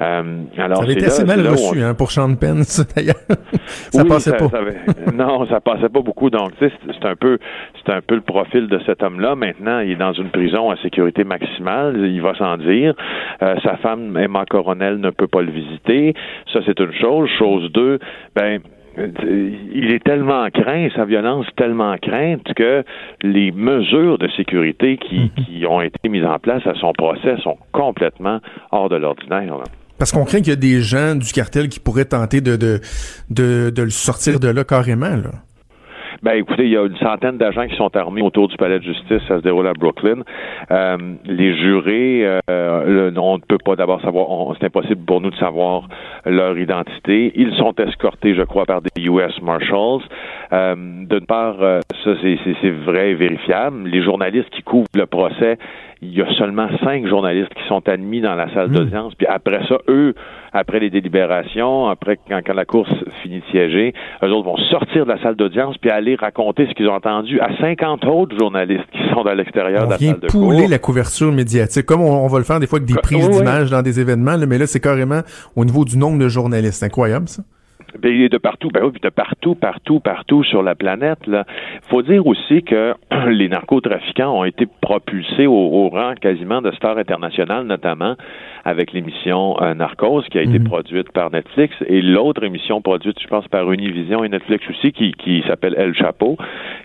[0.00, 2.62] Euh, alors, ça avait été assez mal reçu hein, pour Sean Penn,
[2.94, 3.14] d'ailleurs.
[3.66, 4.50] ça passait pas.
[5.14, 6.30] non, ça passait pas beaucoup.
[6.30, 7.38] Donc, c'est un peu,
[7.84, 9.36] c'est un peu le profil de cet homme-là.
[9.36, 12.94] Maintenant, il est dans une prison à sécurité maximale, il va s'en dire.
[13.42, 16.14] Euh, sa femme, Emma Coronel, ne peut pas le visiter.
[16.52, 17.28] Ça, c'est une chose.
[17.38, 17.98] Chose deux,
[18.34, 18.60] ben,
[18.98, 22.82] il est tellement craint, sa violence tellement crainte que
[23.22, 25.44] les mesures de sécurité qui, mhm.
[25.44, 28.40] qui ont été mises en place à son procès sont complètement
[28.72, 29.54] hors de l'ordinaire.
[29.98, 32.80] Parce qu'on craint qu'il y a des gens du cartel qui pourraient tenter de, de,
[33.30, 35.16] de, de le sortir de là carrément.
[35.16, 35.30] Là.
[36.22, 38.84] Ben, écoutez, il y a une centaine d'agents qui sont armés autour du palais de
[38.84, 39.20] justice.
[39.28, 40.22] Ça se déroule à Brooklyn.
[40.70, 44.28] Euh, les jurés, euh, on ne peut pas d'abord savoir.
[44.58, 45.88] C'est impossible pour nous de savoir
[46.24, 47.32] leur identité.
[47.34, 49.40] Ils sont escortés, je crois, par des U.S.
[49.42, 50.02] Marshals.
[50.52, 53.88] Euh, D'une part, euh, ça c'est vrai et vérifiable.
[53.88, 55.58] Les journalistes qui couvrent le procès
[56.02, 58.74] il y a seulement cinq journalistes qui sont admis dans la salle hmm.
[58.74, 59.14] d'audience.
[59.14, 60.14] Puis après ça, eux,
[60.56, 62.90] après les délibérations, après quand, quand, la course
[63.22, 66.74] finit de siéger, eux autres vont sortir de la salle d'audience puis aller raconter ce
[66.74, 70.70] qu'ils ont entendu à 50 autres journalistes qui sont à l'extérieur de la salle de
[70.70, 73.82] la couverture médiatique, comme on, va le faire des fois avec des prises d'images dans
[73.82, 75.20] des événements, mais là, c'est carrément
[75.54, 76.82] au niveau du nombre de journalistes.
[76.82, 77.42] Incroyable, ça.
[78.00, 81.26] Ben, il est de partout, ben oui, de partout, partout, partout sur la planète.
[81.26, 81.44] Là,
[81.88, 82.94] faut dire aussi que
[83.28, 88.16] les narcotrafiquants ont été propulsés au, rang quasiment de stars internationales, notamment
[88.64, 90.64] avec l'émission euh, Narcos qui a été mhm.
[90.64, 95.12] produite par Netflix et l'autre émission produite, je pense, par Univision et Netflix aussi, qui,
[95.12, 96.36] qui s'appelle El Chapo,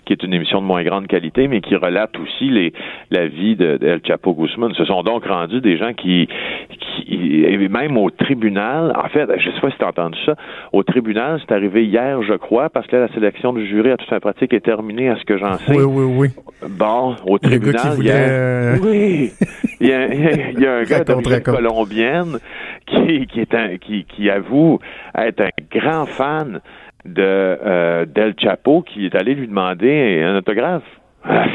[0.04, 2.72] qui est une émission de moins grande qualité, mais qui relate aussi les,
[3.10, 4.72] la vie de, El Chapo Guzman.
[4.74, 6.28] Ce sont donc rendus des gens qui,
[6.70, 10.36] qui même au tribunal, en fait, je sais pas si tu as entendu ça,
[10.72, 14.08] au tribunal, c'est arrivé hier, je crois, parce que la sélection du jury à toute
[14.08, 15.74] fin pratique est terminée, à ce que j'en sais.
[15.74, 16.28] Oui, oui, oui.
[16.68, 18.14] Bon, au tribunal, il y a...
[18.14, 19.32] Euh, oui,
[19.80, 22.38] il y a, il y a un gars d'origine colombienne
[22.86, 24.78] qui, qui, est un, qui, qui avoue
[25.16, 26.60] être un grand fan
[27.04, 30.84] de euh, d'El Chapo qui est allé lui demander un autographe.
[31.24, 31.46] Ah,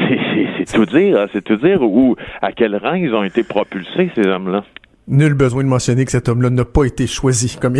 [0.56, 4.10] c'est tout dire, hein, c'est tout dire où à quel rang ils ont été propulsés
[4.14, 4.64] ces hommes-là.
[5.10, 7.74] Nul besoin de mentionner que cet homme-là n'a pas été choisi comme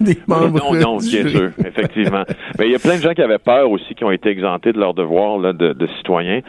[0.00, 0.58] des membres.
[0.58, 2.22] Non, non, bien sûr, effectivement.
[2.58, 4.72] Mais il y a plein de gens qui avaient peur aussi, qui ont été exemptés
[4.72, 6.40] de leur devoir là, de, de citoyens,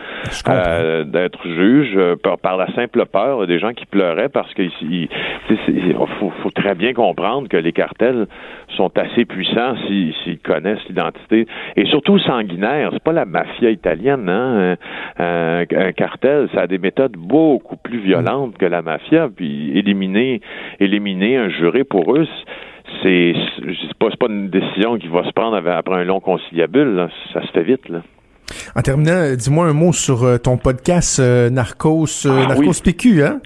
[0.47, 3.47] euh, d'être juges euh, par, par, la simple peur.
[3.47, 4.69] Des gens qui pleuraient parce qu'il
[6.19, 8.27] faut, faut, très bien comprendre que les cartels
[8.75, 12.89] sont assez puissants s'ils connaissent l'identité et surtout sanguinaires.
[12.93, 14.75] C'est pas la mafia italienne, hein?
[15.17, 19.29] Un, un, cartel, ça a des méthodes beaucoup plus violentes que la mafia.
[19.33, 20.41] Puis éliminer,
[20.79, 22.27] éliminer un juré pour eux,
[23.03, 23.33] c'est
[23.99, 27.07] pas, pas une décision qui va se prendre après un long conciliabule.
[27.33, 27.87] Ça se fait vite.
[27.89, 28.01] Là.
[28.75, 33.23] En terminant, dis-moi un mot sur euh, ton podcast euh, Narcos, euh, ah Narcos PQ,
[33.23, 33.41] hein?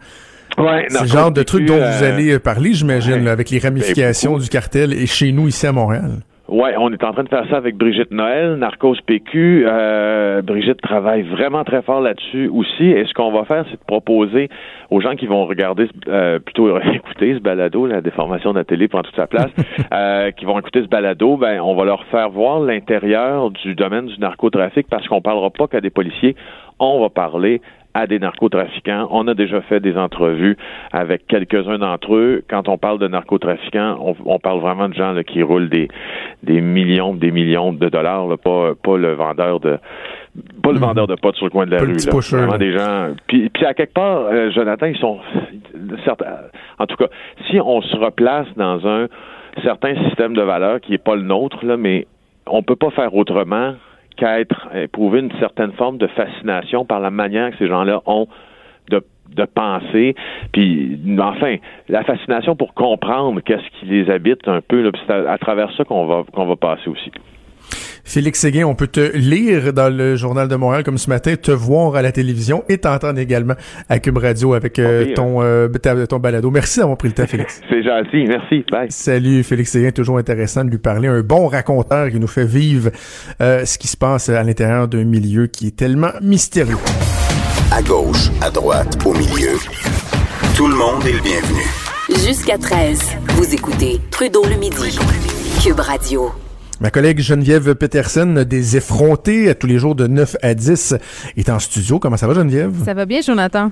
[0.62, 4.50] Ouais, c'est le genre de truc dont vous allez parler, j'imagine, avec les ramifications du
[4.50, 6.22] cartel et chez nous ici à Montréal.
[6.52, 9.64] Ouais, on est en train de faire ça avec Brigitte Noël, Narcos PQ.
[9.66, 12.90] Euh, Brigitte travaille vraiment très fort là-dessus aussi.
[12.90, 14.50] Et ce qu'on va faire, c'est de proposer
[14.90, 18.90] aux gens qui vont regarder, euh, plutôt écouter ce balado, la déformation de la télé
[18.90, 19.50] prend toute sa place,
[19.94, 24.08] euh, qui vont écouter ce balado, ben on va leur faire voir l'intérieur du domaine
[24.08, 26.36] du narcotrafic parce qu'on parlera pas qu'à des policiers,
[26.80, 27.62] on va parler
[27.94, 29.08] à des narcotrafiquants.
[29.12, 30.58] On a déjà fait des entrevues
[30.92, 32.44] avec quelques-uns d'entre eux.
[32.50, 35.88] Quand on parle de narcotrafiquants, on, parle vraiment de gens qui roulent des,
[36.44, 39.78] des millions, des millions de dollars, pas, pas le vendeur de
[40.64, 40.82] pas le hmm.
[40.82, 41.92] vendeur de potes sur le coin de la rue.
[41.92, 42.38] Là.
[42.38, 43.10] Vraiment des gens.
[43.28, 45.20] Puis, puis à quelque part, euh, Jonathan, ils sont
[46.80, 47.08] en tout cas,
[47.50, 49.08] si on se replace dans un
[49.64, 52.08] certain système de valeurs qui est pas le nôtre, là, mais
[52.48, 53.76] on peut pas faire autrement
[54.22, 58.28] qu'à être éprouver une certaine forme de fascination par la manière que ces gens-là ont
[58.92, 59.04] de,
[59.36, 60.16] de penser.
[60.54, 61.56] Puis, enfin,
[61.90, 64.92] la fascination pour comprendre qu'est-ce qui les habite un peu.
[65.08, 67.12] C'est à, travers ça qu'on va qu'on va passer aussi.
[68.04, 71.52] Félix Séguin, on peut te lire dans le Journal de Montréal comme ce matin, te
[71.52, 73.56] voir à la télévision et t'entendre également
[73.90, 75.68] à Cube Radio avec euh, ton, euh,
[76.10, 76.52] ton balado.
[76.52, 77.62] Merci d'avoir pris le temps, Félix.
[77.70, 78.66] C'est gentil, merci.
[78.72, 78.88] Bye.
[78.90, 81.08] Salut, Félix Séguin, toujours intéressant de lui parler.
[81.08, 82.92] Un bon raconteur qui nous fait vivre
[83.42, 86.78] euh, ce qui se passe à l'intérieur d'un milieu qui est tellement mystérieux.
[87.72, 89.58] À gauche, à droite, au milieu,
[90.58, 91.64] tout le monde est le bienvenu.
[92.28, 95.00] Jusqu'à 13, vous écoutez Trudeau le midi,
[95.64, 96.32] Cube Radio.
[96.82, 100.96] Ma collègue Geneviève Peterson, des effrontés tous les jours de 9 à 10,
[101.38, 102.00] est en studio.
[102.00, 102.74] Comment ça va, Geneviève?
[102.84, 103.72] Ça va bien, Jonathan?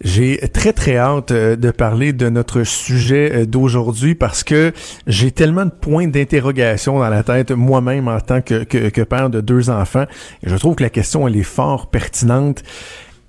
[0.00, 4.72] J'ai très très hâte euh, de parler de notre sujet euh, d'aujourd'hui parce que
[5.06, 9.42] j'ai tellement de points d'interrogation dans la tête moi-même en tant que, que, père de
[9.42, 10.06] deux enfants.
[10.42, 12.62] Et je trouve que la question elle est fort pertinente.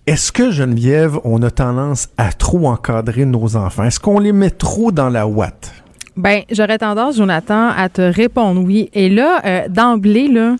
[0.07, 3.83] Est-ce que Geneviève, on a tendance à trop encadrer nos enfants?
[3.83, 5.82] Est-ce qu'on les met trop dans la ouate?
[6.15, 8.89] Ben, j'aurais tendance, Jonathan, à te répondre oui.
[8.93, 10.55] Et là, euh, d'emblée, là,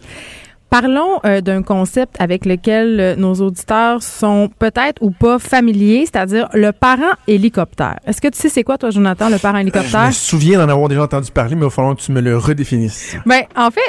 [0.74, 6.50] Parlons euh, d'un concept avec lequel euh, nos auditeurs sont peut-être ou pas familiers, c'est-à-dire
[6.56, 8.00] le parent hélicoptère.
[8.08, 10.68] Est-ce que tu sais c'est quoi toi Jonathan le parent hélicoptère Je me souviens d'en
[10.70, 13.16] avoir déjà entendu parler mais il va falloir que tu me le redéfinisses.
[13.28, 13.82] Ben en fait,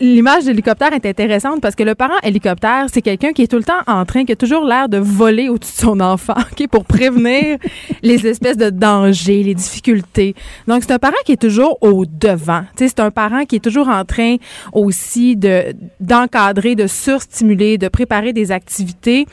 [0.00, 3.64] l'image d'hélicoptère est intéressante parce que le parent hélicoptère, c'est quelqu'un qui est tout le
[3.64, 6.84] temps en train, qui a toujours l'air de voler au-dessus de son enfant, ok, pour
[6.84, 7.58] prévenir
[8.02, 10.34] les espèces de dangers, les difficultés.
[10.66, 12.64] Donc c'est un parent qui est toujours au devant.
[12.76, 14.36] C'est un parent qui est toujours en train
[14.72, 19.26] aussi de d'encadrer, de surstimuler, de préparer des activités.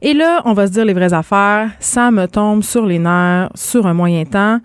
[0.00, 1.70] Et là, on va se dire les vraies affaires.
[1.80, 4.60] Ça me tombe sur les nerfs sur un moyen temps.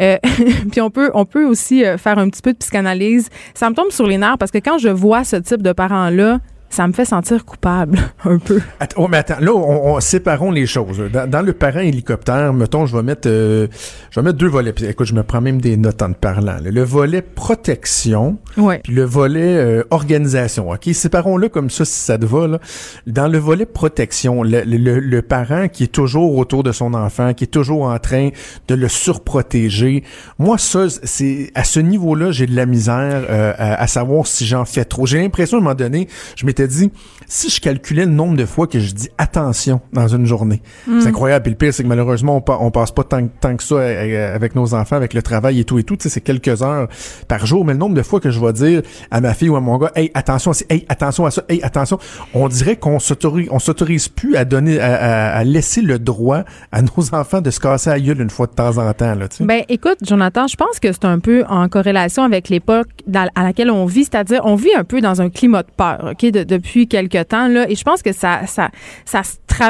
[0.00, 0.16] Euh,
[0.70, 3.28] puis on peut, on peut aussi euh, faire un petit peu de psychanalyse.
[3.54, 6.86] Ça me tombe sur les nerfs parce que je vois ce type de parents-là, ça
[6.86, 8.60] me fait sentir coupable un peu.
[8.80, 11.02] Attends, oh, mais attends, là, on, séparons les choses.
[11.10, 13.68] Dans, le parent hélicoptère, mettons, je vais mettre, euh,
[14.10, 14.72] je vais mettre deux volets.
[14.72, 16.56] Puis, écoute, je me prends même des notes en parlant.
[16.62, 20.70] Le volet protection, puis le volet euh, organisation.
[20.70, 22.46] Ok, séparons-le comme ça si ça te va.
[22.46, 22.58] Là.
[23.06, 27.44] Dans le volet protection, le, le, parent qui est toujours autour de son enfant, qui
[27.44, 28.30] est toujours en train
[28.68, 30.04] de le surprotéger.
[30.38, 34.46] Moi, ça, c'est à ce niveau-là, j'ai de la misère euh, à, à, savoir si
[34.46, 35.06] j'en fais trop.
[35.06, 36.90] J'ai l'impression à un moment donné, je m'étais dit,
[37.26, 41.00] si je calculais le nombre de fois que je dis attention dans une journée, mm.
[41.00, 41.42] c'est incroyable.
[41.44, 43.78] Puis le pire, c'est que malheureusement, on, on passe pas tant, tant, que ça euh,
[43.78, 45.96] euh, avec nos enfants, avec le travail et tout et tout.
[45.98, 46.88] C'est quelques heures
[47.28, 47.64] par jour.
[47.64, 49.76] Mais le nombre de fois que je vais dire à ma fille ou à mon
[49.76, 51.98] gars, hey, attention à ça, hey, attention à ça, hey, attention,
[52.34, 56.88] on dirait qu'on s'autorise, on s'autorise plus à donner, à, laisser le droit à nos
[57.14, 59.14] enfants de se casser à gueule une fois de temps en temps.
[59.14, 59.44] Là, tu sais.
[59.44, 63.70] Ben, écoute, Jonathan, je pense que c'est un peu en corrélation avec l'époque à laquelle
[63.70, 67.22] on vit, c'est-à-dire on vit un peu dans un climat de peur, ok, depuis quelque
[67.22, 68.70] temps là, et je pense que ça ça
[69.04, 69.22] ça,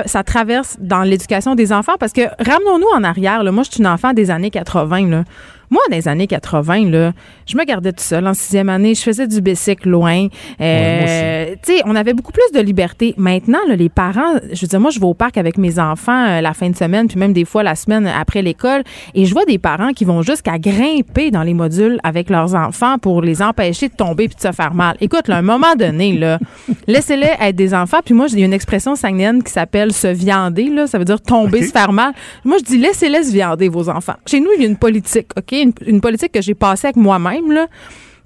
[0.07, 3.43] ça traverse dans l'éducation des enfants parce que ramenons-nous en arrière.
[3.43, 5.25] Là, moi, je suis une enfant des années 80 là.
[5.71, 7.13] Moi, dans les années 80, là,
[7.47, 8.95] je me gardais tout seul en sixième année.
[8.95, 10.29] Je faisais du bicycle loin.
[10.61, 13.15] Euh, tu sais, on avait beaucoup plus de liberté.
[13.17, 16.27] Maintenant, là, les parents, je veux dire, moi, je vais au parc avec mes enfants
[16.27, 18.83] euh, la fin de semaine, puis même des fois la semaine après l'école,
[19.15, 22.99] et je vois des parents qui vont jusqu'à grimper dans les modules avec leurs enfants
[22.99, 24.97] pour les empêcher de tomber puis de se faire mal.
[25.01, 26.39] Écoute, là, à un moment donné, là,
[26.87, 27.99] laissez-les être des enfants.
[28.05, 30.69] Puis moi, j'ai une expression sanguine qui s'appelle se viander.
[30.71, 32.13] Là, ça veut dire tomber, se faire mal.
[32.45, 34.17] Moi, je dis laissez-les se viander vos enfants.
[34.27, 35.58] Chez nous, il y a une politique, ok?
[35.63, 37.67] Une, politique que j'ai passée avec moi-même, là,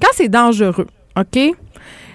[0.00, 1.38] quand c'est dangereux, OK?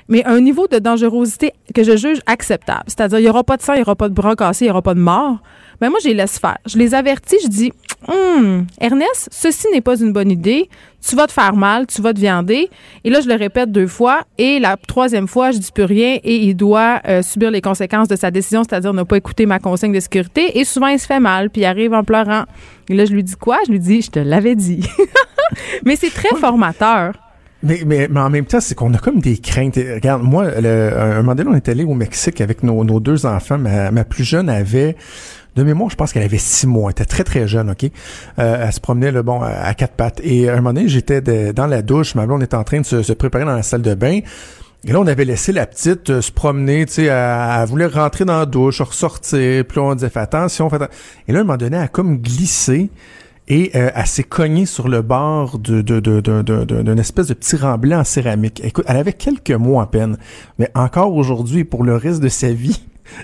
[0.09, 2.83] Mais un niveau de dangerosité que je juge acceptable.
[2.87, 4.67] C'est-à-dire, il n'y aura pas de sang, il n'y aura pas de bras cassés, il
[4.67, 5.39] n'y aura pas de mort.
[5.79, 6.57] Ben moi, je les laisse faire.
[6.65, 7.73] Je les avertis, je dis,
[8.07, 10.69] hum, Ernest, ceci n'est pas une bonne idée.
[11.07, 12.69] Tu vas te faire mal, tu vas te viander.
[13.03, 14.21] Et là, je le répète deux fois.
[14.37, 18.07] Et la troisième fois, je dis plus rien et il doit euh, subir les conséquences
[18.07, 20.59] de sa décision, c'est-à-dire ne pas écouter ma consigne de sécurité.
[20.59, 22.45] Et souvent, il se fait mal, puis il arrive en pleurant.
[22.89, 23.57] Et là, je lui dis quoi?
[23.67, 24.87] Je lui dis, je te l'avais dit.
[25.85, 27.13] Mais c'est très formateur.
[27.63, 29.77] Mais, mais, mais en même temps, c'est qu'on a comme des craintes.
[29.77, 33.57] Regarde, moi, un moment on est allé au Mexique avec nos, nos deux enfants.
[33.57, 34.95] Ma plus jeune avait
[35.57, 36.89] de mémoire, je pense qu'elle avait six mois.
[36.89, 37.83] Elle était très, très jeune, OK?
[38.39, 40.21] Euh, elle se promenait, le bon, à quatre pattes.
[40.23, 41.21] Et à un moment donné, j'étais
[41.53, 42.15] dans la douche.
[42.15, 44.19] Ma blonde était en train de se, préparer dans la salle de bain.
[44.85, 48.25] Et là, on avait laissé la petite euh, se promener, tu sais, elle, voulait rentrer
[48.25, 49.65] dans la douche, ressortir.
[49.65, 50.93] Puis là, on disait, fais attention, fais attention.
[51.27, 52.89] Et là, à un moment donné, elle a comme glissé
[53.47, 58.61] et euh, elle s'est cognée sur le bord d'une espèce de petit remblai en céramique.
[58.63, 60.17] Écoute, elle avait quelques mois à peine,
[60.59, 62.81] mais encore aujourd'hui, pour le reste de sa vie,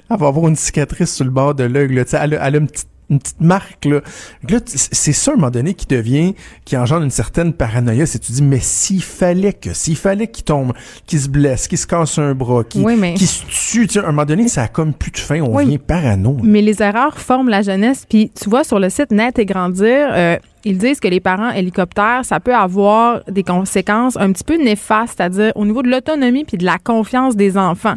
[0.10, 2.04] elle va avoir une cicatrice sur le bord de l'œil.
[2.14, 4.02] Elle, elle a une petite une petite marque là.
[4.50, 8.20] là c'est ça à un moment donné qui devient qui engendre une certaine paranoïa c'est
[8.20, 10.74] tu dis mais s'il fallait que s'il fallait qu'il tombe
[11.06, 12.82] qu'il se blesse qu'il se casse un bras qu'il
[13.28, 15.58] se tue tu sais, à un moment donné ça a comme plus de fin on
[15.58, 19.38] devient parano mais les erreurs forment la jeunesse puis tu vois sur le site Net
[19.38, 24.32] et grandir euh, ils disent que les parents hélicoptères, ça peut avoir des conséquences un
[24.32, 27.96] petit peu néfastes, c'est-à-dire au niveau de l'autonomie puis de la confiance des enfants.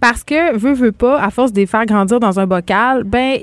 [0.00, 3.38] Parce que, veut, veut pas, à force de les faire grandir dans un bocal, ben,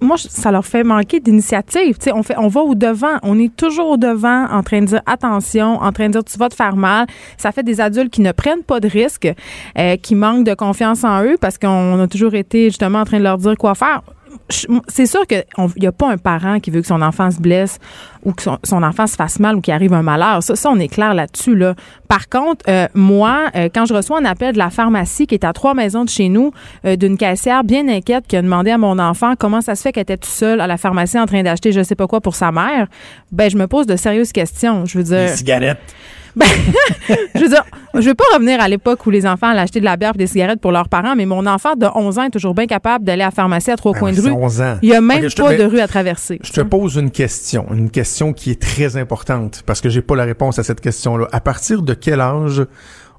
[0.00, 1.96] moi, ça leur fait manquer d'initiative.
[1.96, 3.18] Tu sais, on fait, on va au devant.
[3.22, 6.38] On est toujours au devant, en train de dire attention, en train de dire tu
[6.38, 7.06] vas te faire mal.
[7.36, 9.32] Ça fait des adultes qui ne prennent pas de risques,
[9.78, 13.18] euh, qui manquent de confiance en eux parce qu'on a toujours été justement en train
[13.18, 14.02] de leur dire quoi faire
[14.88, 15.44] c'est sûr qu'il
[15.76, 17.78] n'y a pas un parent qui veut que son enfant se blesse
[18.24, 20.42] ou que son, enfant se fasse mal ou qu'il arrive un malheur.
[20.42, 21.56] Ça, ça on est clair là-dessus.
[21.56, 21.74] Là.
[22.08, 25.44] Par contre, euh, moi, euh, quand je reçois un appel de la pharmacie qui est
[25.44, 26.52] à trois maisons de chez nous,
[26.84, 29.92] euh, d'une caissière bien inquiète qui a demandé à mon enfant comment ça se fait
[29.92, 32.34] qu'elle était toute seule à la pharmacie en train d'acheter je sais pas quoi pour
[32.34, 32.86] sa mère,
[33.32, 34.86] ben je me pose de sérieuses questions.
[34.86, 35.28] Je veux dire...
[36.34, 36.46] Ben,
[37.34, 37.64] je veux dire,
[37.94, 40.18] je veux pas revenir à l'époque où les enfants allaient acheter de la bière et
[40.18, 43.04] des cigarettes pour leurs parents, mais mon enfant de 11 ans est toujours bien capable
[43.04, 44.30] d'aller à la pharmacie à trois ben coins de rue.
[44.30, 44.78] 11 ans.
[44.82, 46.40] Il y a même pas de rue à traverser.
[46.42, 50.16] Je te pose une question, une question qui est très importante parce que j'ai pas
[50.16, 51.28] la réponse à cette question-là.
[51.32, 52.64] À partir de quel âge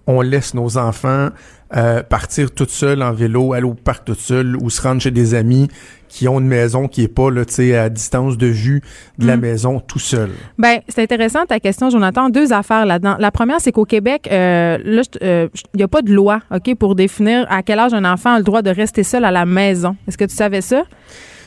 [0.07, 1.29] on laisse nos enfants
[1.75, 5.09] euh, partir tout seuls en vélo, aller au parc tout seul ou se rendre chez
[5.09, 5.69] des amis
[6.07, 7.41] qui ont une maison qui est pas là,
[7.81, 8.83] à distance de vue
[9.17, 9.39] de la mm.
[9.39, 10.29] maison tout seul.
[10.59, 12.29] Ben, c'est intéressant ta question, Jonathan.
[12.29, 13.15] Deux affaires là-dedans.
[13.17, 16.75] La première, c'est qu'au Québec, euh, là, il euh, n'y a pas de loi, ok,
[16.75, 19.47] pour définir à quel âge un enfant a le droit de rester seul à la
[19.47, 19.95] maison.
[20.07, 20.83] Est-ce que tu savais ça?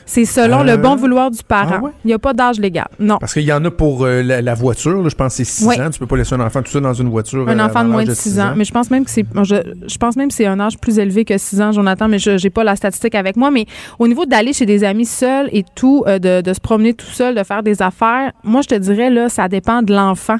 [0.07, 1.81] C'est selon le bon euh, vouloir du parent.
[1.85, 2.87] Ah il n'y a pas d'âge légal.
[2.97, 3.17] Non.
[3.19, 5.07] Parce qu'il y en a pour euh, la, voiture.
[5.07, 5.89] je pense que c'est 6 ans.
[5.91, 7.47] Tu peux pas laisser un enfant tout seul dans une voiture.
[7.47, 8.53] Un euh, enfant de moins de 6 ans.
[8.55, 11.25] Mais je pense même que c'est je, pense même que c'est un âge plus élevé
[11.25, 13.51] que 6 ans, Jonathan, mais je n'ai pas la statistique avec moi.
[13.51, 13.65] Mais
[13.99, 17.35] au niveau d'aller chez des amis seuls et tout, de, de se promener tout seul,
[17.35, 20.37] de faire des affaires, moi, je te dirais, là, ça dépend de l'enfant.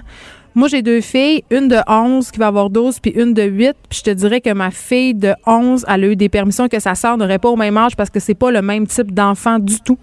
[0.57, 3.75] Moi, j'ai deux filles, une de 11 qui va avoir 12, puis une de 8.
[3.91, 6.79] Puis je te dirais que ma fille de 11, elle a eu des permissions que
[6.79, 9.59] sa sœur n'aurait pas au même âge parce que c'est pas le même type d'enfant
[9.59, 9.99] du tout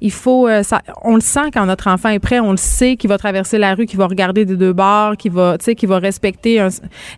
[0.00, 2.96] il faut, euh, ça, on le sent quand notre enfant est prêt, on le sait
[2.96, 5.74] qu'il va traverser la rue, qu'il va regarder des deux bords, qu'il va, tu sais,
[5.74, 6.66] qu'il va respecter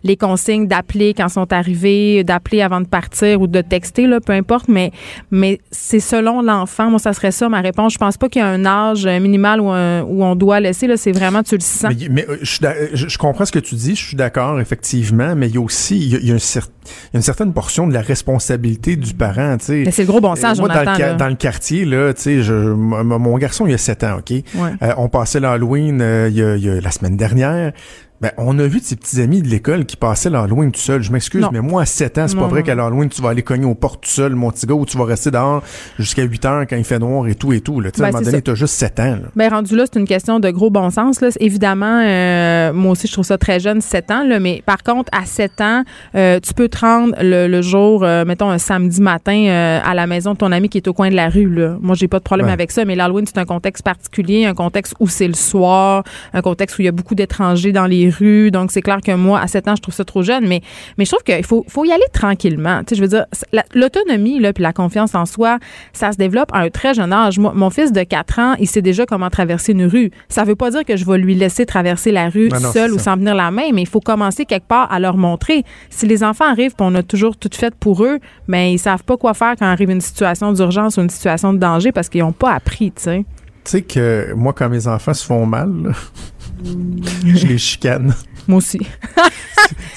[0.03, 4.19] les consignes d'appeler quand ils sont arrivés, d'appeler avant de partir ou de texter, là,
[4.19, 4.91] peu importe, mais,
[5.31, 6.89] mais c'est selon l'enfant.
[6.89, 7.93] Moi, ça serait ça ma réponse.
[7.93, 10.97] Je pense pas qu'il y a un âge minimal où, où on doit laisser, là,
[10.97, 11.93] c'est vraiment, tu le sens.
[12.09, 15.55] Mais, euh, je, je, comprends ce que tu dis, je suis d'accord, effectivement, mais il
[15.55, 16.71] y a aussi, il y a, un certain
[17.13, 19.91] une certaine portion de la responsabilité du parent, tu sais.
[19.91, 22.53] C'est le gros bon sens, Moi, dans le, dans le, quartier, là, tu sais, je,
[22.75, 24.31] mon garçon, il a 7 ans, OK?
[24.31, 27.73] Euh, on passait l'Halloween euh, il, y a, la semaine dernière.
[28.19, 31.03] Ben, on a vu de ses petits amis de l'école qui passaient l'Halloween tout seul.
[31.03, 33.43] Je m'excuse, mais moi, à 7 ans, c'est pas vrai qu'à l'Halloween, tu vas aller
[33.43, 35.61] cogner aux portes tout seul, mon petit gars, ou tu vas rester dehors
[35.99, 37.79] jusqu'à 8 heures quand il fait noir et tout et tout.
[37.79, 37.91] Là.
[37.95, 39.03] Ben, à un moment donné, t'as juste 7 ans.
[39.03, 39.27] Là.
[39.35, 41.21] Ben, rendu là, c'est une question de gros bon sens.
[41.21, 41.29] Là.
[41.39, 44.23] Évidemment, euh, moi aussi, je trouve ça très jeune, 7 ans.
[44.23, 45.83] Là, mais par contre, à 7 ans,
[46.15, 50.33] euh, tu peux te rendre le, jour, euh, mettons, un samedi matin à la maison
[50.33, 51.49] de ton ami qui est au coin de la rue.
[51.49, 51.77] Là.
[51.81, 54.95] Moi, j'ai pas de problème avec ça, mais l'Halloween, c'est un contexte particulier, un contexte
[54.99, 56.03] où c'est le soir,
[56.33, 58.51] un contexte où il y a beaucoup d'étrangers dans les rues.
[58.51, 60.61] Donc, c'est clair que moi, à 7 ans, je trouve ça trop jeune, mais,
[60.97, 62.79] mais je trouve qu'il faut, faut y aller tranquillement.
[62.79, 63.25] Tu sais, je veux dire,
[63.73, 65.59] l'autonomie, là, puis la confiance en soi,
[65.93, 67.39] ça se développe à un très jeune âge.
[67.39, 70.11] Moi, mon fils de 4 ans, il sait déjà comment traverser une rue.
[70.29, 73.15] Ça veut pas dire que je vais lui laisser traverser la rue seul ou sans
[73.15, 75.63] venir la main, mais il faut commencer quelque part à leur montrer.
[75.89, 79.03] Si les enfants arrivent, puis on a toujours tout fait pour eux, mais ils savent
[79.03, 82.23] pas quoi faire quand arrive une situation d'urgence ou une situation de danger parce qu'ils
[82.23, 83.25] ont pas appris, tu sais.
[83.63, 85.69] Tu sais que moi, quand mes enfants se font mal,
[86.63, 88.13] je les chicane.
[88.47, 88.79] Moi aussi.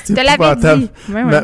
[0.05, 0.21] c'est dit.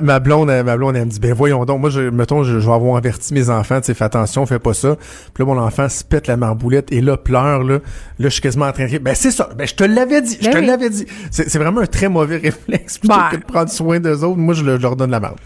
[0.02, 2.72] Ma, blonde, ma blonde, elle me dit, ben voyons donc, moi, je, mettons, je, vais
[2.72, 4.96] avoir averti mes enfants, tu sais, fais attention, fais pas ça.
[5.32, 7.74] Puis là, mon enfant se pète la marboulette et là, pleure, là.
[7.74, 7.80] Là,
[8.18, 9.00] je suis quasiment en train de rire.
[9.02, 9.50] Ben c'est ça.
[9.56, 10.38] Ben je te l'avais dit.
[10.40, 11.06] Je ben te l'avais dit.
[11.30, 12.98] C'est vraiment un très mauvais réflexe.
[12.98, 13.28] Plutôt bah.
[13.30, 15.36] que de prendre soin d'eux autres, moi, je, leur donne la merde.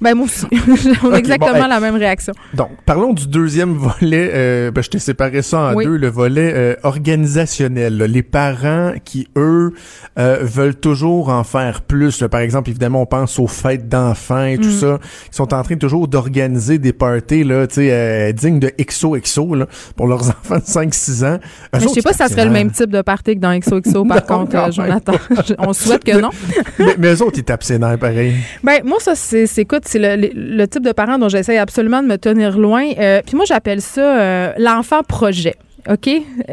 [0.00, 0.46] Ben moi aussi.
[1.04, 1.68] On a exactement bon, hey.
[1.68, 2.32] la même réaction.
[2.54, 4.30] Donc, parlons du deuxième volet.
[4.32, 5.84] Euh, ben, je t'ai séparé ça en Oui.
[5.84, 5.96] deux.
[5.96, 7.98] Le volet euh, organisationnel.
[7.98, 8.06] là.
[8.06, 9.72] Les parents qui, eux,
[10.18, 12.20] euh, veulent toujours en faire plus.
[12.20, 12.28] là.
[12.28, 14.80] Par exemple, évidemment, on pense aux fêtes d'enfants et tout Mm.
[14.80, 14.98] ça.
[15.32, 20.28] Ils sont en train toujours d'organiser des parties là, dignes de XOXO là, pour leurs
[20.30, 21.34] enfants de 5-6 ans.
[21.34, 23.56] Eux Mais je sais pas si ça serait le même type de party que dans
[23.58, 24.72] XOXO, par Non, contre.
[24.72, 25.12] Jonathan.
[25.58, 26.30] On souhaite que non.
[26.78, 28.34] mais, mais eux autres, ils tapent ses nerfs pareil.
[28.64, 31.58] Ben moi ça c'est c'est- écoute c'est le, le- le type de parent dont j'essaie
[31.58, 32.84] absolument de me tenir loin.
[32.98, 35.54] Euh, Puis moi j'appelle ça euh, l'enfant projet.
[35.88, 36.06] OK?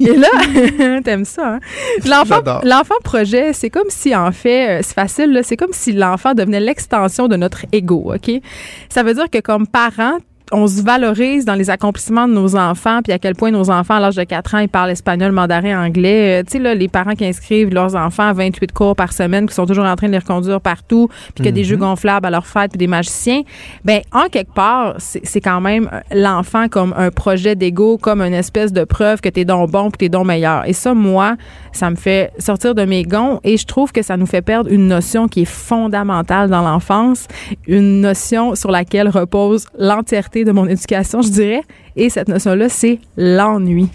[0.00, 0.28] Et là,
[1.04, 1.60] t'aimes ça, hein?
[2.64, 6.34] L'enfant, projet, c'est comme si, en fait, euh, c'est facile, là, c'est comme si l'enfant
[6.34, 8.30] devenait l'extension de notre ego, OK?
[8.90, 10.18] Ça veut dire que comme parent,
[10.52, 13.94] on se valorise dans les accomplissements de nos enfants, puis à quel point nos enfants,
[13.94, 16.40] à l'âge de 4 ans, ils parlent espagnol, mandarin, anglais.
[16.40, 19.48] Euh, tu sais, là, les parents qui inscrivent leurs enfants à 28 cours par semaine,
[19.48, 21.76] qui sont toujours en train de les reconduire partout, puis qu'il y a des jeux
[21.76, 23.42] gonflables à leur fête, puis des magiciens.
[23.84, 28.20] Ben, en quelque part, c'est c'est quand même euh, l'enfant comme un projet d'ego, comme
[28.20, 30.66] une espèce de preuve que t'es donc bon, puis t'es donc meilleur.
[30.66, 31.36] Et ça, moi,
[31.72, 34.70] ça me fait sortir de mes gonds, et je trouve que ça nous fait perdre
[34.70, 37.28] une notion qui est fondamentale dans l'enfance,
[37.66, 41.62] une notion sur laquelle repose l'entièreté de mon éducation, je dirais.
[41.96, 43.88] Et cette notion-là, c'est l'ennui.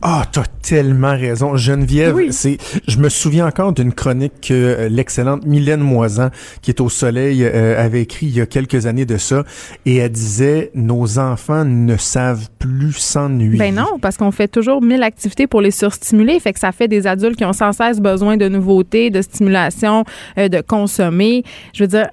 [0.00, 1.56] Ah, t'as tellement raison.
[1.56, 2.28] Geneviève, Oui.
[2.30, 2.56] c'est,
[2.88, 6.30] je me souviens encore d'une chronique que euh, l'excellente Mylène Moisan,
[6.62, 9.44] qui est au soleil, euh, avait écrit il y a quelques années de ça,
[9.84, 13.58] et elle disait, nos enfants ne savent plus s'ennuyer.
[13.58, 16.88] Ben non, parce qu'on fait toujours mille activités pour les surstimuler, fait que ça fait
[16.88, 20.04] des adultes qui ont sans cesse besoin de nouveautés, de stimulation,
[20.38, 21.44] euh, de consommer.
[21.74, 22.06] Je veux dire,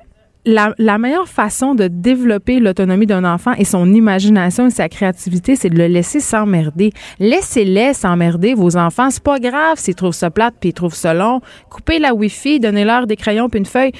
[0.46, 5.56] la, la meilleure façon de développer l'autonomie d'un enfant et son imagination et sa créativité,
[5.56, 6.92] c'est de le laisser s'emmerder.
[7.20, 9.10] Laissez-les s'emmerder, vos enfants.
[9.10, 11.42] C'est pas grave s'ils trouvent ça plate puis ils trouvent ça long.
[11.70, 13.92] Coupez la Wi-Fi, donnez-leur des crayons puis une feuille.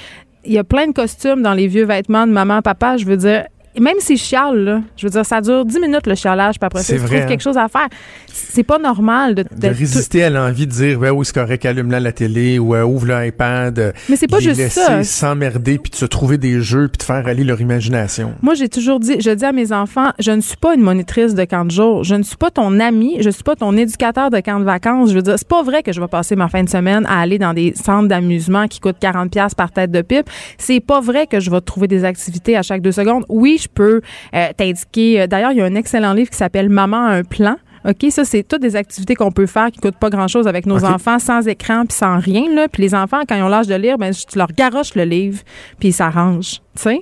[0.44, 2.98] Il y a plein de costumes dans les vieux vêtements de maman, papa.
[2.98, 3.44] Je veux dire,
[3.80, 6.82] même s'ils chialent, là, je veux dire, ça dure 10 minutes le chialage, puis après
[6.82, 7.26] ça, vrai, trouvent hein.
[7.26, 7.88] quelque chose à faire.
[8.32, 11.64] C'est pas normal de, de d'être résister à l'envie de dire, ben oui, c'est correct,
[11.66, 13.94] allume-la la télé, ou euh, ouvre l'iPad.
[14.08, 15.02] Mais c'est pas les juste laisser ça.
[15.02, 18.34] s'emmerder, puis de se trouver des jeux, puis de faire aller leur imagination.
[18.42, 21.34] Moi, j'ai toujours dit, je dis à mes enfants, je ne suis pas une monitrice
[21.34, 22.04] de camp de jour.
[22.04, 23.16] Je ne suis pas ton ami.
[23.20, 25.10] Je suis pas ton éducateur de camp de vacances.
[25.10, 27.20] Je veux dire, c'est pas vrai que je vais passer ma fin de semaine à
[27.20, 30.28] aller dans des centres d'amusement qui coûtent 40 pièces par tête de pipe.
[30.58, 33.24] C'est pas vrai que je vais trouver des activités à chaque deux secondes.
[33.28, 34.00] Oui, je peux
[34.34, 35.22] euh, t'indiquer.
[35.22, 37.56] euh, D'ailleurs, il y a un excellent livre qui s'appelle Maman a un plan.
[37.86, 40.84] OK, ça, c'est toutes des activités qu'on peut faire qui coûtent pas grand-chose avec nos
[40.86, 42.44] enfants, sans écran puis sans rien.
[42.54, 42.66] Là.
[42.66, 45.40] Puis les enfants, quand ils ont l'âge de lire, ben, tu leur garoches le livre
[45.78, 46.62] puis ils s'arrangent.
[46.76, 47.00] Tu sais?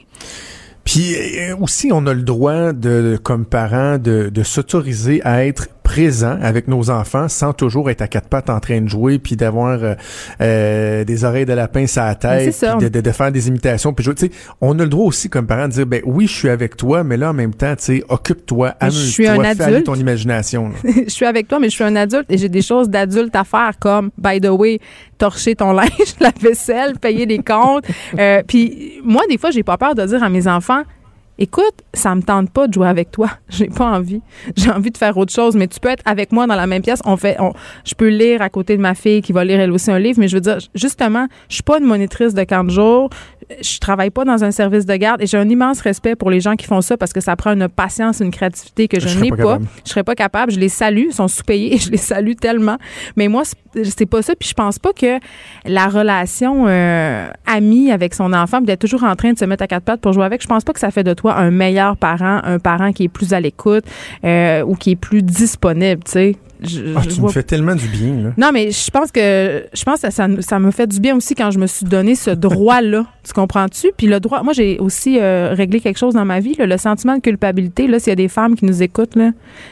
[0.85, 5.69] Puis euh, aussi, on a le droit, de, comme parents, de, de s'autoriser à être
[5.93, 9.36] présent avec nos enfants sans toujours être à quatre pattes en train de jouer puis
[9.36, 9.95] d'avoir euh,
[10.40, 13.93] euh, des oreilles de lapin sur la tête puis de, de, de faire des imitations
[13.93, 14.30] puis sais,
[14.61, 17.05] on a le droit aussi comme parents de dire ben oui je suis avec toi
[17.05, 21.26] mais là en même temps tu sais occupe-toi amuse-toi un fais ton imagination je suis
[21.26, 24.11] avec toi, mais je suis un adulte et j'ai des choses d'adulte à faire comme,
[24.18, 24.78] by the way,
[25.18, 25.88] torcher ton linge,
[26.20, 27.84] la vaisselle, payer les comptes.
[28.18, 30.82] Euh, Puis moi, des fois, j'ai pas peur de dire à mes enfants,
[31.43, 33.28] écoute, ça me tente pas de jouer avec toi.
[33.49, 34.22] J'ai pas envie.
[34.57, 36.82] J'ai envie de faire autre chose, mais tu peux être avec moi dans la même
[36.82, 37.03] pièce.
[37.18, 37.36] Fait,
[37.84, 40.18] je peux lire à côté de ma fille qui va lire elle aussi un livre,
[40.20, 43.11] mais je veux dire, justement, je suis pas une monitrice de camp de jour.
[43.61, 46.40] Je travaille pas dans un service de garde et j'ai un immense respect pour les
[46.40, 49.30] gens qui font ça parce que ça prend une patience, une créativité que Je n'ai
[49.30, 49.59] pas.
[49.84, 50.53] Je serais pas capable.
[50.53, 52.76] Je les salue, ils sont sous-payés je les salue tellement.
[53.16, 54.34] Mais moi, c'est- pas ça.
[54.38, 55.18] Puis je pense pas que
[55.64, 59.66] la relation euh, amie avec son enfant, d'être toujours en train de se mettre à
[59.66, 61.96] quatre pattes pour jouer avec, je pense pas que ça fait de toi un meilleur
[61.96, 63.84] parent, un parent qui est plus à l'écoute
[64.24, 66.03] euh, ou qui est plus disponible.
[66.05, 66.36] Tu sais.
[66.65, 68.31] Je- Ah, je tu me fais tellement du bien là.
[68.37, 71.35] non, mais je pense que je pense que ça, ça me fait du bien aussi
[71.35, 73.05] quand je me suis donné ce droit-là.
[73.25, 73.93] tu comprends-tu?
[73.97, 76.77] Puis le droit, moi j'ai aussi euh, réglé quelque chose dans ma vie, là, le
[76.79, 77.87] sentiment de culpabilité.
[77.87, 79.31] Là, s'il y a des femmes qui nous écoutent, là,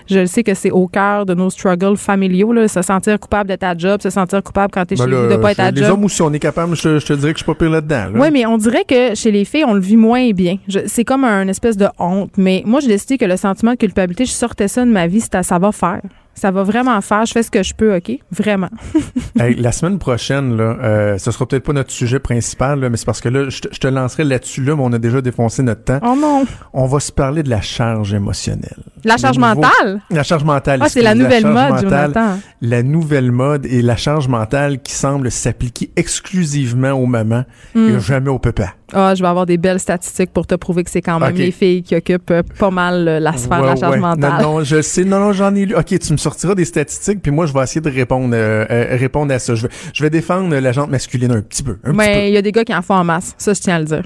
[0.09, 3.57] je sais que c'est au cœur de nos struggles familiaux, là, se sentir coupable de
[3.57, 5.70] ta job, se sentir coupable quand t'es Ben chez là, vous de pas être à
[5.70, 5.93] les job.
[5.93, 7.70] hommes aussi on est capable je, te- je te dirais que je suis pas pire
[7.70, 8.20] là-dedans là.
[8.20, 10.57] Oui, mais on dirait que chez les filles, on le vit moins bien.
[10.86, 12.30] C'est comme un espèce de honte.
[12.36, 15.20] Mais moi, j'ai décidé que le sentiment de culpabilité, je sortais ça de ma vie,
[15.20, 16.01] c'était ça va faire.
[16.41, 17.26] Ça va vraiment faire.
[17.26, 18.12] Je fais ce que je peux, OK?
[18.32, 18.70] Vraiment.
[19.38, 22.97] Hey, la semaine prochaine, là, euh, ce sera peut-être pas notre sujet principal, là, mais
[22.99, 25.22] c'est parce que là, je te, je te lancerai là-dessus, là, mais on a déjà
[25.22, 26.01] défoncé notre temps.
[26.03, 26.45] Oh non!
[26.74, 28.76] On va se parler de la charge émotionnelle.
[29.05, 30.01] La charge nouveau- mentale?
[30.11, 30.80] La charge mentale.
[30.82, 31.80] Ah, c'est la nouvelle mode, mentale,
[32.12, 32.38] Jonathan.
[32.61, 37.88] La nouvelle mode et la charge mentale qui semble s'appliquer exclusivement aux mamans Hmm.
[37.88, 38.74] et jamais aux papas.
[38.93, 41.51] Ah, je vais avoir des belles statistiques pour te prouver que c'est quand même les
[41.51, 44.01] filles qui occupent euh, pas mal euh, la sphère de la charge ouais.
[44.01, 44.43] mentale.
[44.43, 45.05] Non, non, je sais.
[45.05, 45.74] Non, non, j'en ai lu.
[45.74, 48.97] OK, tu me sortiras des statistiques, puis moi, je vais essayer de répondre, euh, euh,
[48.97, 49.55] répondre à ça.
[49.55, 51.72] Je vais, je vais défendre la jante masculine un petit peu.
[51.72, 51.93] Un petit peu.
[51.93, 53.34] Mais il y a des gars qui en font en masse.
[53.38, 54.03] Ça, je tiens à le dire.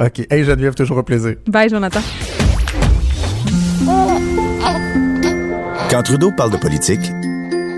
[0.00, 0.26] OK.
[0.30, 1.34] Hey, Geneviève, toujours un plaisir.
[1.48, 2.00] Bye, Jonathan.
[5.90, 7.10] Quand Trudeau parle de politique,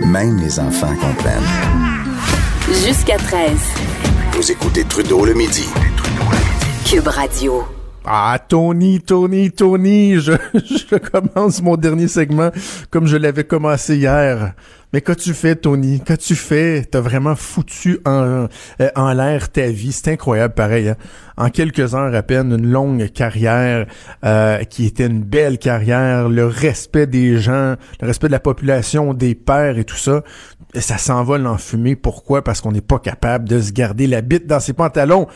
[0.04, 1.42] même les enfants comprennent.
[2.86, 3.50] Jusqu'à 13.
[4.32, 5.66] Vous écoutez Trudeau le midi.
[8.04, 12.50] Ah, Tony, Tony, Tony, je, je commence mon dernier segment
[12.90, 14.54] comme je l'avais commencé hier.
[14.92, 16.00] Mais qu'as-tu fait, Tony?
[16.00, 16.88] Qu'as-tu fait?
[16.90, 18.48] T'as vraiment foutu en,
[18.80, 19.92] euh, en l'air ta vie.
[19.92, 20.88] C'est incroyable, pareil.
[20.88, 20.96] Hein?
[21.36, 23.86] En quelques heures à peine, une longue carrière
[24.24, 29.14] euh, qui était une belle carrière, le respect des gens, le respect de la population,
[29.14, 30.24] des pères et tout ça.
[30.74, 31.94] ça s'envole en fumée.
[31.94, 32.42] Pourquoi?
[32.42, 35.28] Parce qu'on n'est pas capable de se garder la bite dans ses pantalons.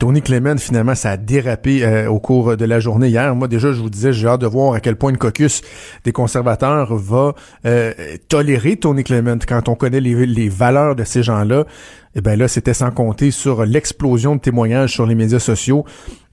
[0.00, 3.36] Tony Clement, finalement, ça a dérapé euh, au cours de la journée hier.
[3.36, 5.60] Moi, déjà, je vous disais, j'ai hâte de voir à quel point une caucus
[6.04, 7.34] des conservateurs va
[7.66, 7.92] euh,
[8.28, 11.66] tolérer Tony Clement quand on connaît les, valeurs de ces gens-là.
[12.14, 15.84] Eh ben là, c'était sans compter sur l'explosion de témoignages sur les médias sociaux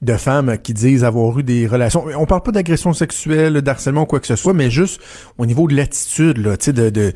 [0.02, 2.06] de femmes qui disent avoir eu des relations.
[2.18, 5.02] On parle pas d'agression sexuelle, d'harcèlement ou quoi que ce soit, mais juste
[5.38, 7.12] au niveau de l'attitude, là, tu sais, de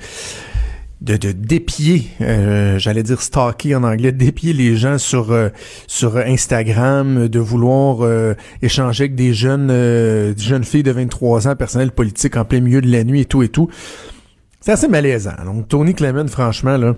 [1.01, 5.49] de, de dépier, euh, j'allais dire stalker en anglais, dépier les gens sur euh,
[5.87, 11.55] sur Instagram, de vouloir euh, échanger avec des jeunes des jeunes filles de 23 ans,
[11.55, 13.67] personnel politique en plein milieu de la nuit et tout et tout.
[14.59, 15.33] C'est assez malaisant.
[15.43, 16.95] Donc Tony Clement, franchement là,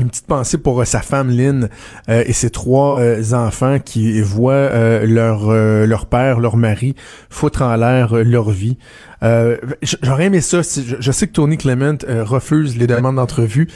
[0.00, 1.68] une petite pensée pour sa femme Lynn
[2.08, 3.00] et ses trois
[3.34, 4.70] enfants qui voient
[5.04, 6.94] leur leur père, leur mari
[7.28, 8.76] foutre en l'air leur vie.
[9.22, 9.56] Euh,
[10.02, 10.60] j'aurais aimé ça.
[10.62, 13.68] je, sais que Tony Clement euh, refuse les demandes d'entrevue,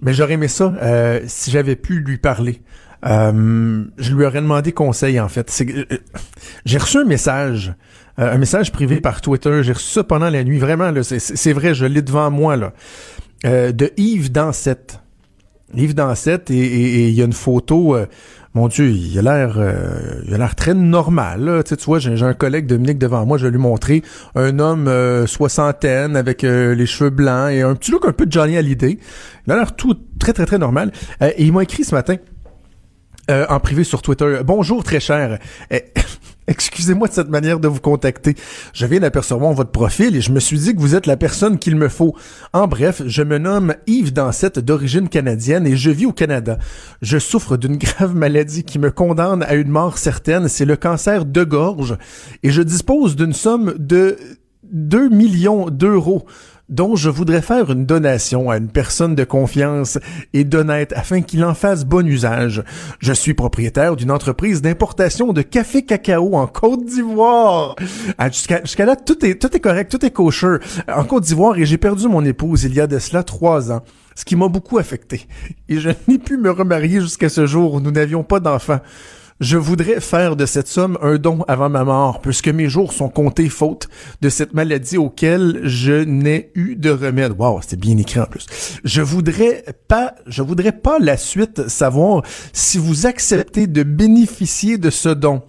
[0.00, 2.60] mais j'aurais aimé ça euh, si j'avais pu lui parler.
[3.02, 5.64] je lui aurais demandé conseil en fait.
[6.64, 7.74] J'ai reçu un message,
[8.16, 9.62] un message privé par Twitter.
[9.62, 10.58] J'ai reçu ça pendant la nuit.
[10.58, 12.72] Vraiment, c'est vrai, je l'ai devant moi là,
[13.44, 15.00] de Yves Dansette.
[15.76, 17.96] Yves Dansette et il y a une photo
[18.54, 21.62] mon Dieu, il a l'air, euh, il a l'air très normal.
[21.64, 24.02] Tu, sais, tu vois, j'ai, un collègue Dominique devant moi, je vais lui montrer
[24.36, 28.26] un homme euh, soixantaine avec euh, les cheveux blancs et un petit look un peu
[28.26, 28.98] de Johnny Hallyday.
[29.46, 30.92] Il a l'air tout très très très normal.
[31.20, 32.16] et il m'a écrit ce matin.
[33.28, 34.38] en privé sur Twitter.
[34.44, 35.40] Bonjour très cher.
[36.46, 38.34] Excusez-moi de cette manière de vous contacter.
[38.74, 41.58] Je viens d'apercevoir votre profil et je me suis dit que vous êtes la personne
[41.58, 42.14] qu'il me faut.
[42.52, 46.58] En bref, je me nomme Yves Dansette d'origine canadienne et je vis au Canada.
[47.00, 51.24] Je souffre d'une grave maladie qui me condamne à une mort certaine, c'est le cancer
[51.24, 51.96] de gorge
[52.42, 54.18] et je dispose d'une somme de
[54.72, 56.26] 2 millions d'euros
[56.68, 59.98] dont je voudrais faire une donation à une personne de confiance
[60.32, 62.62] et d'honnête afin qu'il en fasse bon usage.
[63.00, 67.76] Je suis propriétaire d'une entreprise d'importation de café cacao en Côte d'Ivoire.
[68.18, 70.56] Ah, jusqu'à là, tout est, tout est correct, tout est kosher
[70.88, 73.82] en Côte d'Ivoire et j'ai perdu mon épouse il y a de cela trois ans
[74.14, 75.26] ce qui m'a beaucoup affecté.
[75.68, 78.80] Et je n'ai pu me remarier jusqu'à ce jour où nous n'avions pas d'enfants.
[79.40, 83.08] Je voudrais faire de cette somme un don avant ma mort, puisque mes jours sont
[83.08, 83.88] comptés faute
[84.20, 87.32] de cette maladie auquel je n'ai eu de remède.
[87.36, 88.46] Wow, c'est bien écrit en plus.
[88.84, 92.22] Je voudrais pas, je voudrais pas la suite savoir
[92.52, 95.42] si vous acceptez de bénéficier de ce don.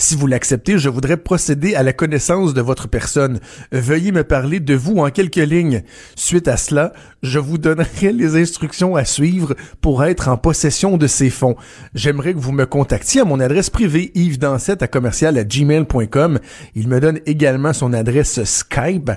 [0.00, 3.38] Si vous l'acceptez, je voudrais procéder à la connaissance de votre personne.
[3.70, 5.82] Veuillez me parler de vous en quelques lignes.
[6.16, 11.06] Suite à cela, je vous donnerai les instructions à suivre pour être en possession de
[11.06, 11.54] ces fonds.
[11.92, 16.38] J'aimerais que vous me contactiez à mon adresse privée yvesdansette à commercial à gmail.com.
[16.74, 19.10] Il me donne également son adresse Skype.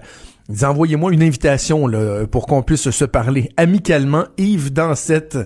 [0.63, 1.89] Envoyez-moi une invitation
[2.29, 4.25] pour qu'on puisse se parler amicalement.
[4.37, 5.37] Yves Dansette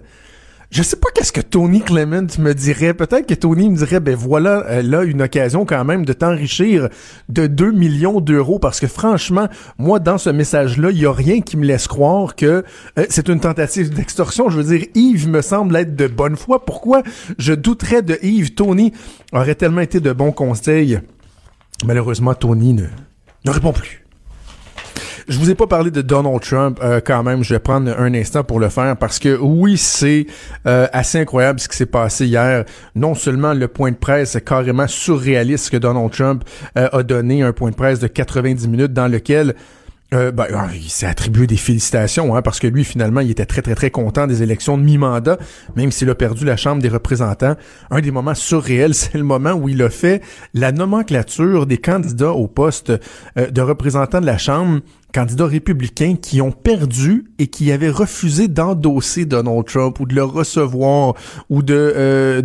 [0.69, 2.93] je sais pas qu'est-ce que Tony Clement me dirait.
[2.93, 6.89] Peut-être que Tony me dirait, ben voilà, euh, là, une occasion quand même de t'enrichir
[7.29, 8.59] de 2 millions d'euros.
[8.59, 9.47] Parce que franchement,
[9.77, 12.63] moi, dans ce message-là, il y a rien qui me laisse croire que
[12.99, 14.49] euh, c'est une tentative d'extorsion.
[14.49, 16.65] Je veux dire, Yves me semble être de bonne foi.
[16.65, 17.01] Pourquoi?
[17.37, 18.53] Je douterais de Yves?
[18.53, 18.91] Tony
[19.31, 20.99] aurait tellement été de bons conseils.
[21.85, 22.87] Malheureusement, Tony ne,
[23.45, 24.06] ne répond plus.
[25.29, 27.43] Je vous ai pas parlé de Donald Trump euh, quand même.
[27.43, 30.25] Je vais prendre un instant pour le faire parce que oui, c'est
[30.65, 32.63] euh, assez incroyable ce qui s'est passé hier.
[32.95, 36.45] Non seulement le point de presse carrément surréaliste que Donald Trump
[36.77, 39.55] euh, a donné, un point de presse de 90 minutes dans lequel
[40.13, 43.45] euh, ben, ah, il s'est attribué des félicitations, hein, parce que lui, finalement, il était
[43.45, 45.37] très, très, très content des élections de mi-mandat,
[45.75, 47.57] même s'il a perdu la Chambre des représentants.
[47.91, 50.21] Un des moments surréels, c'est le moment où il a fait
[50.53, 52.93] la nomenclature des candidats au poste
[53.35, 54.79] de représentant de la Chambre
[55.17, 60.23] candidats républicains qui ont perdu et qui avaient refusé d'endosser Donald Trump ou de le
[60.23, 61.15] recevoir
[61.49, 62.41] ou de, euh,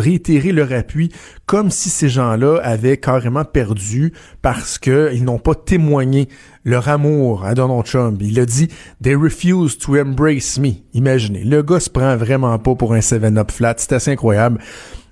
[0.00, 1.12] réitérer leur appui
[1.44, 6.30] comme si ces gens-là avaient carrément perdu parce qu'ils n'ont pas témoigné
[6.64, 8.18] leur amour à Donald Trump.
[8.22, 8.68] Il a dit
[9.02, 10.70] «They refuse to embrace me».
[10.94, 14.60] Imaginez, le gars se prend vraiment pas pour un 7-up flat, c'est assez incroyable.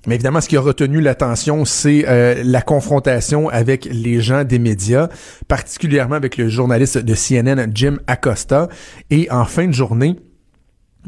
[0.07, 4.59] Mais évidemment, ce qui a retenu l'attention, c'est euh, la confrontation avec les gens des
[4.59, 5.09] médias,
[5.47, 8.69] particulièrement avec le journaliste de CNN, Jim Acosta.
[9.11, 10.17] Et en fin de journée,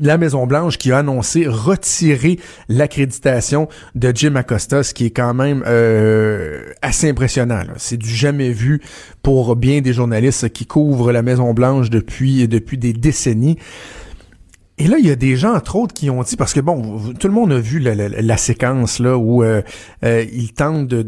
[0.00, 2.38] la Maison-Blanche qui a annoncé retirer
[2.68, 7.62] l'accréditation de Jim Acosta, ce qui est quand même euh, assez impressionnant.
[7.76, 8.80] C'est du jamais vu
[9.22, 13.58] pour bien des journalistes qui couvrent la Maison-Blanche depuis, depuis des décennies.
[14.76, 17.12] Et là, il y a des gens, entre autres, qui ont dit, parce que bon,
[17.20, 19.62] tout le monde a vu la, séquence là où euh,
[20.04, 21.02] euh, il tente de,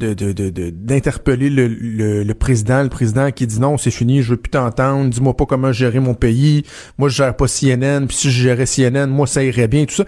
[0.70, 5.10] d'interpeller le, le, président, le président qui dit non, c'est fini, je veux plus t'entendre,
[5.10, 6.62] dis-moi pas comment gérer mon pays,
[6.96, 9.96] moi je gère pas CNN, puis si je gérais CNN, moi ça irait bien, tout
[9.96, 10.04] ça.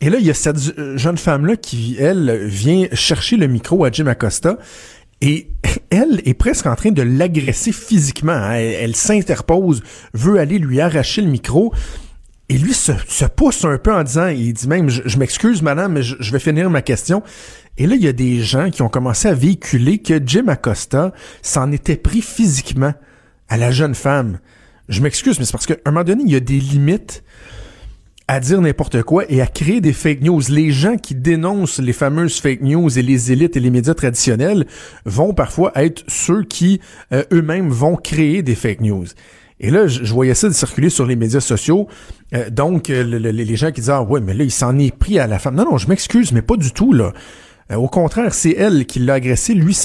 [0.00, 0.58] Et là, il y a cette
[0.96, 4.58] jeune femme-là qui, elle, vient chercher le micro à Jim Acosta.
[5.20, 5.48] Et
[5.90, 8.32] elle est presque en train de l'agresser physiquement.
[8.32, 8.54] Hein.
[8.54, 9.82] elle s'interpose,
[10.14, 11.72] veut aller lui arracher le micro.
[12.52, 12.92] Et lui se,
[13.34, 16.68] pousse un peu en disant, il dit même, je, m'excuse madame, mais je, vais finir
[16.68, 17.22] ma question.
[17.78, 21.14] Et là, il y a des gens qui ont commencé à véhiculer que Jim Acosta
[21.40, 22.92] s'en était pris physiquement
[23.48, 24.38] à la jeune femme.
[24.90, 27.24] Je m'excuse, mais c'est parce qu'à un moment donné, il y a des limites
[28.28, 30.42] à dire n'importe quoi et à créer des fake news.
[30.50, 34.66] Les gens qui dénoncent les fameuses fake news et les élites et les médias traditionnels
[35.06, 36.82] vont parfois être ceux qui
[37.12, 39.06] euh, eux-mêmes vont créer des fake news.
[39.62, 41.86] Et là, je, voyais ça circuler sur les médias sociaux.
[42.34, 45.20] Euh, donc, euh, les gens qui disaient, ah ouais, mais là, il s'en est pris
[45.20, 45.54] à la femme.
[45.54, 47.12] Non, non, je m'excuse, mais pas du tout, là.
[47.70, 49.54] Euh, au contraire, c'est elle qui l'a agressé.
[49.54, 49.78] Lui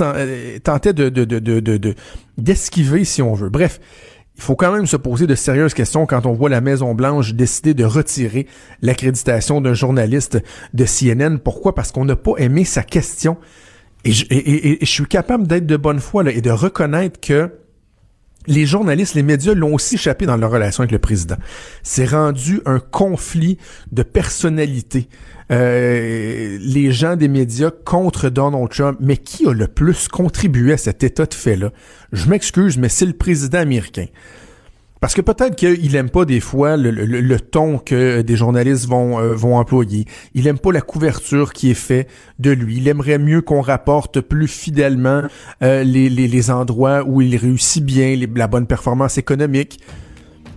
[0.63, 1.95] tentait de, de, de,
[2.39, 3.49] d'esquiver, si on veut.
[3.49, 3.79] Bref,
[4.35, 7.75] il faut quand même se poser de sérieuses questions quand on voit la Maison-Blanche décider
[7.75, 8.47] de retirer
[8.81, 10.39] l'accréditation d'un journaliste
[10.73, 11.37] de CNN.
[11.37, 11.75] Pourquoi?
[11.75, 13.37] Parce qu'on n'a pas aimé sa question.
[14.05, 14.25] Et je,
[14.81, 17.51] je suis capable d'être de bonne foi et de reconnaître que
[18.47, 21.35] les journalistes, les médias l'ont aussi échappé dans leur relation avec le président.
[21.83, 23.57] C'est rendu un conflit
[23.91, 25.09] de personnalité.
[25.51, 30.77] Euh, les gens des médias contre Donald Trump, mais qui a le plus contribué à
[30.77, 31.71] cet état de fait-là?
[32.11, 34.07] Je m'excuse, mais c'est le président américain.
[34.99, 39.33] Parce que peut-être qu'il aime pas des fois le, ton que des journalistes vont euh,
[39.33, 40.05] vont employer.
[40.33, 42.77] Il aime pas la couverture qui est faite de lui.
[42.77, 45.23] Il aimerait mieux qu'on rapporte plus fidèlement
[45.61, 49.79] euh, les, les, les, endroits où il réussit bien, la bonne performance économique.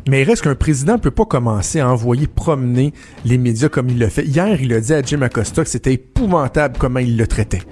[0.08, 2.92] Mais il reste qu'un président peut pas commencer à envoyer promener
[3.24, 4.24] les médias comme il le fait.
[4.24, 7.62] Hier, il a dit à Jim Acosta que c'était épouvantable comment il le traitait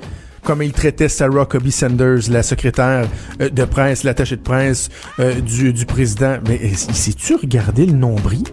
[0.48, 3.06] comme il traitait Sarah Cobie Sanders, la secrétaire
[3.42, 4.88] euh, de presse, l'attachée de presse
[5.18, 6.38] euh, du, du président.
[6.48, 8.44] Mais euh, sais-tu regarder le nombril?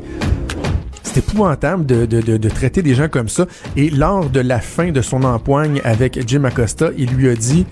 [1.04, 3.46] C'est épouvantable de, de, de, de, traiter des gens comme ça.
[3.78, 7.66] Et lors de la fin de son empoigne avec Jim Acosta, il lui a dit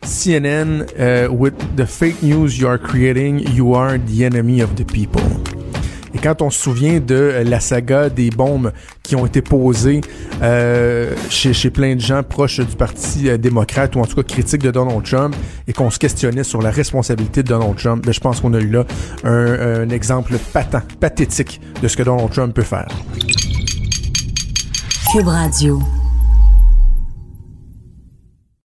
[0.00, 0.86] CNN,
[1.30, 5.20] with the fake news you are creating, you are the enemy of the people.
[6.16, 10.00] Et quand on se souvient de euh, la saga des bombes qui ont été posées
[10.40, 14.62] euh, chez, plein de gens proches du Parti euh, démocrate ou en tout cas critiques
[14.62, 15.36] de Donald Trump
[15.68, 18.60] et qu'on se questionnait sur la responsabilité de Donald Trump, ben, je pense qu'on a
[18.60, 18.86] eu là
[19.24, 22.88] un, un exemple patent, pathétique de ce que Donald Trump peut faire.
[25.12, 25.82] Cube Radio.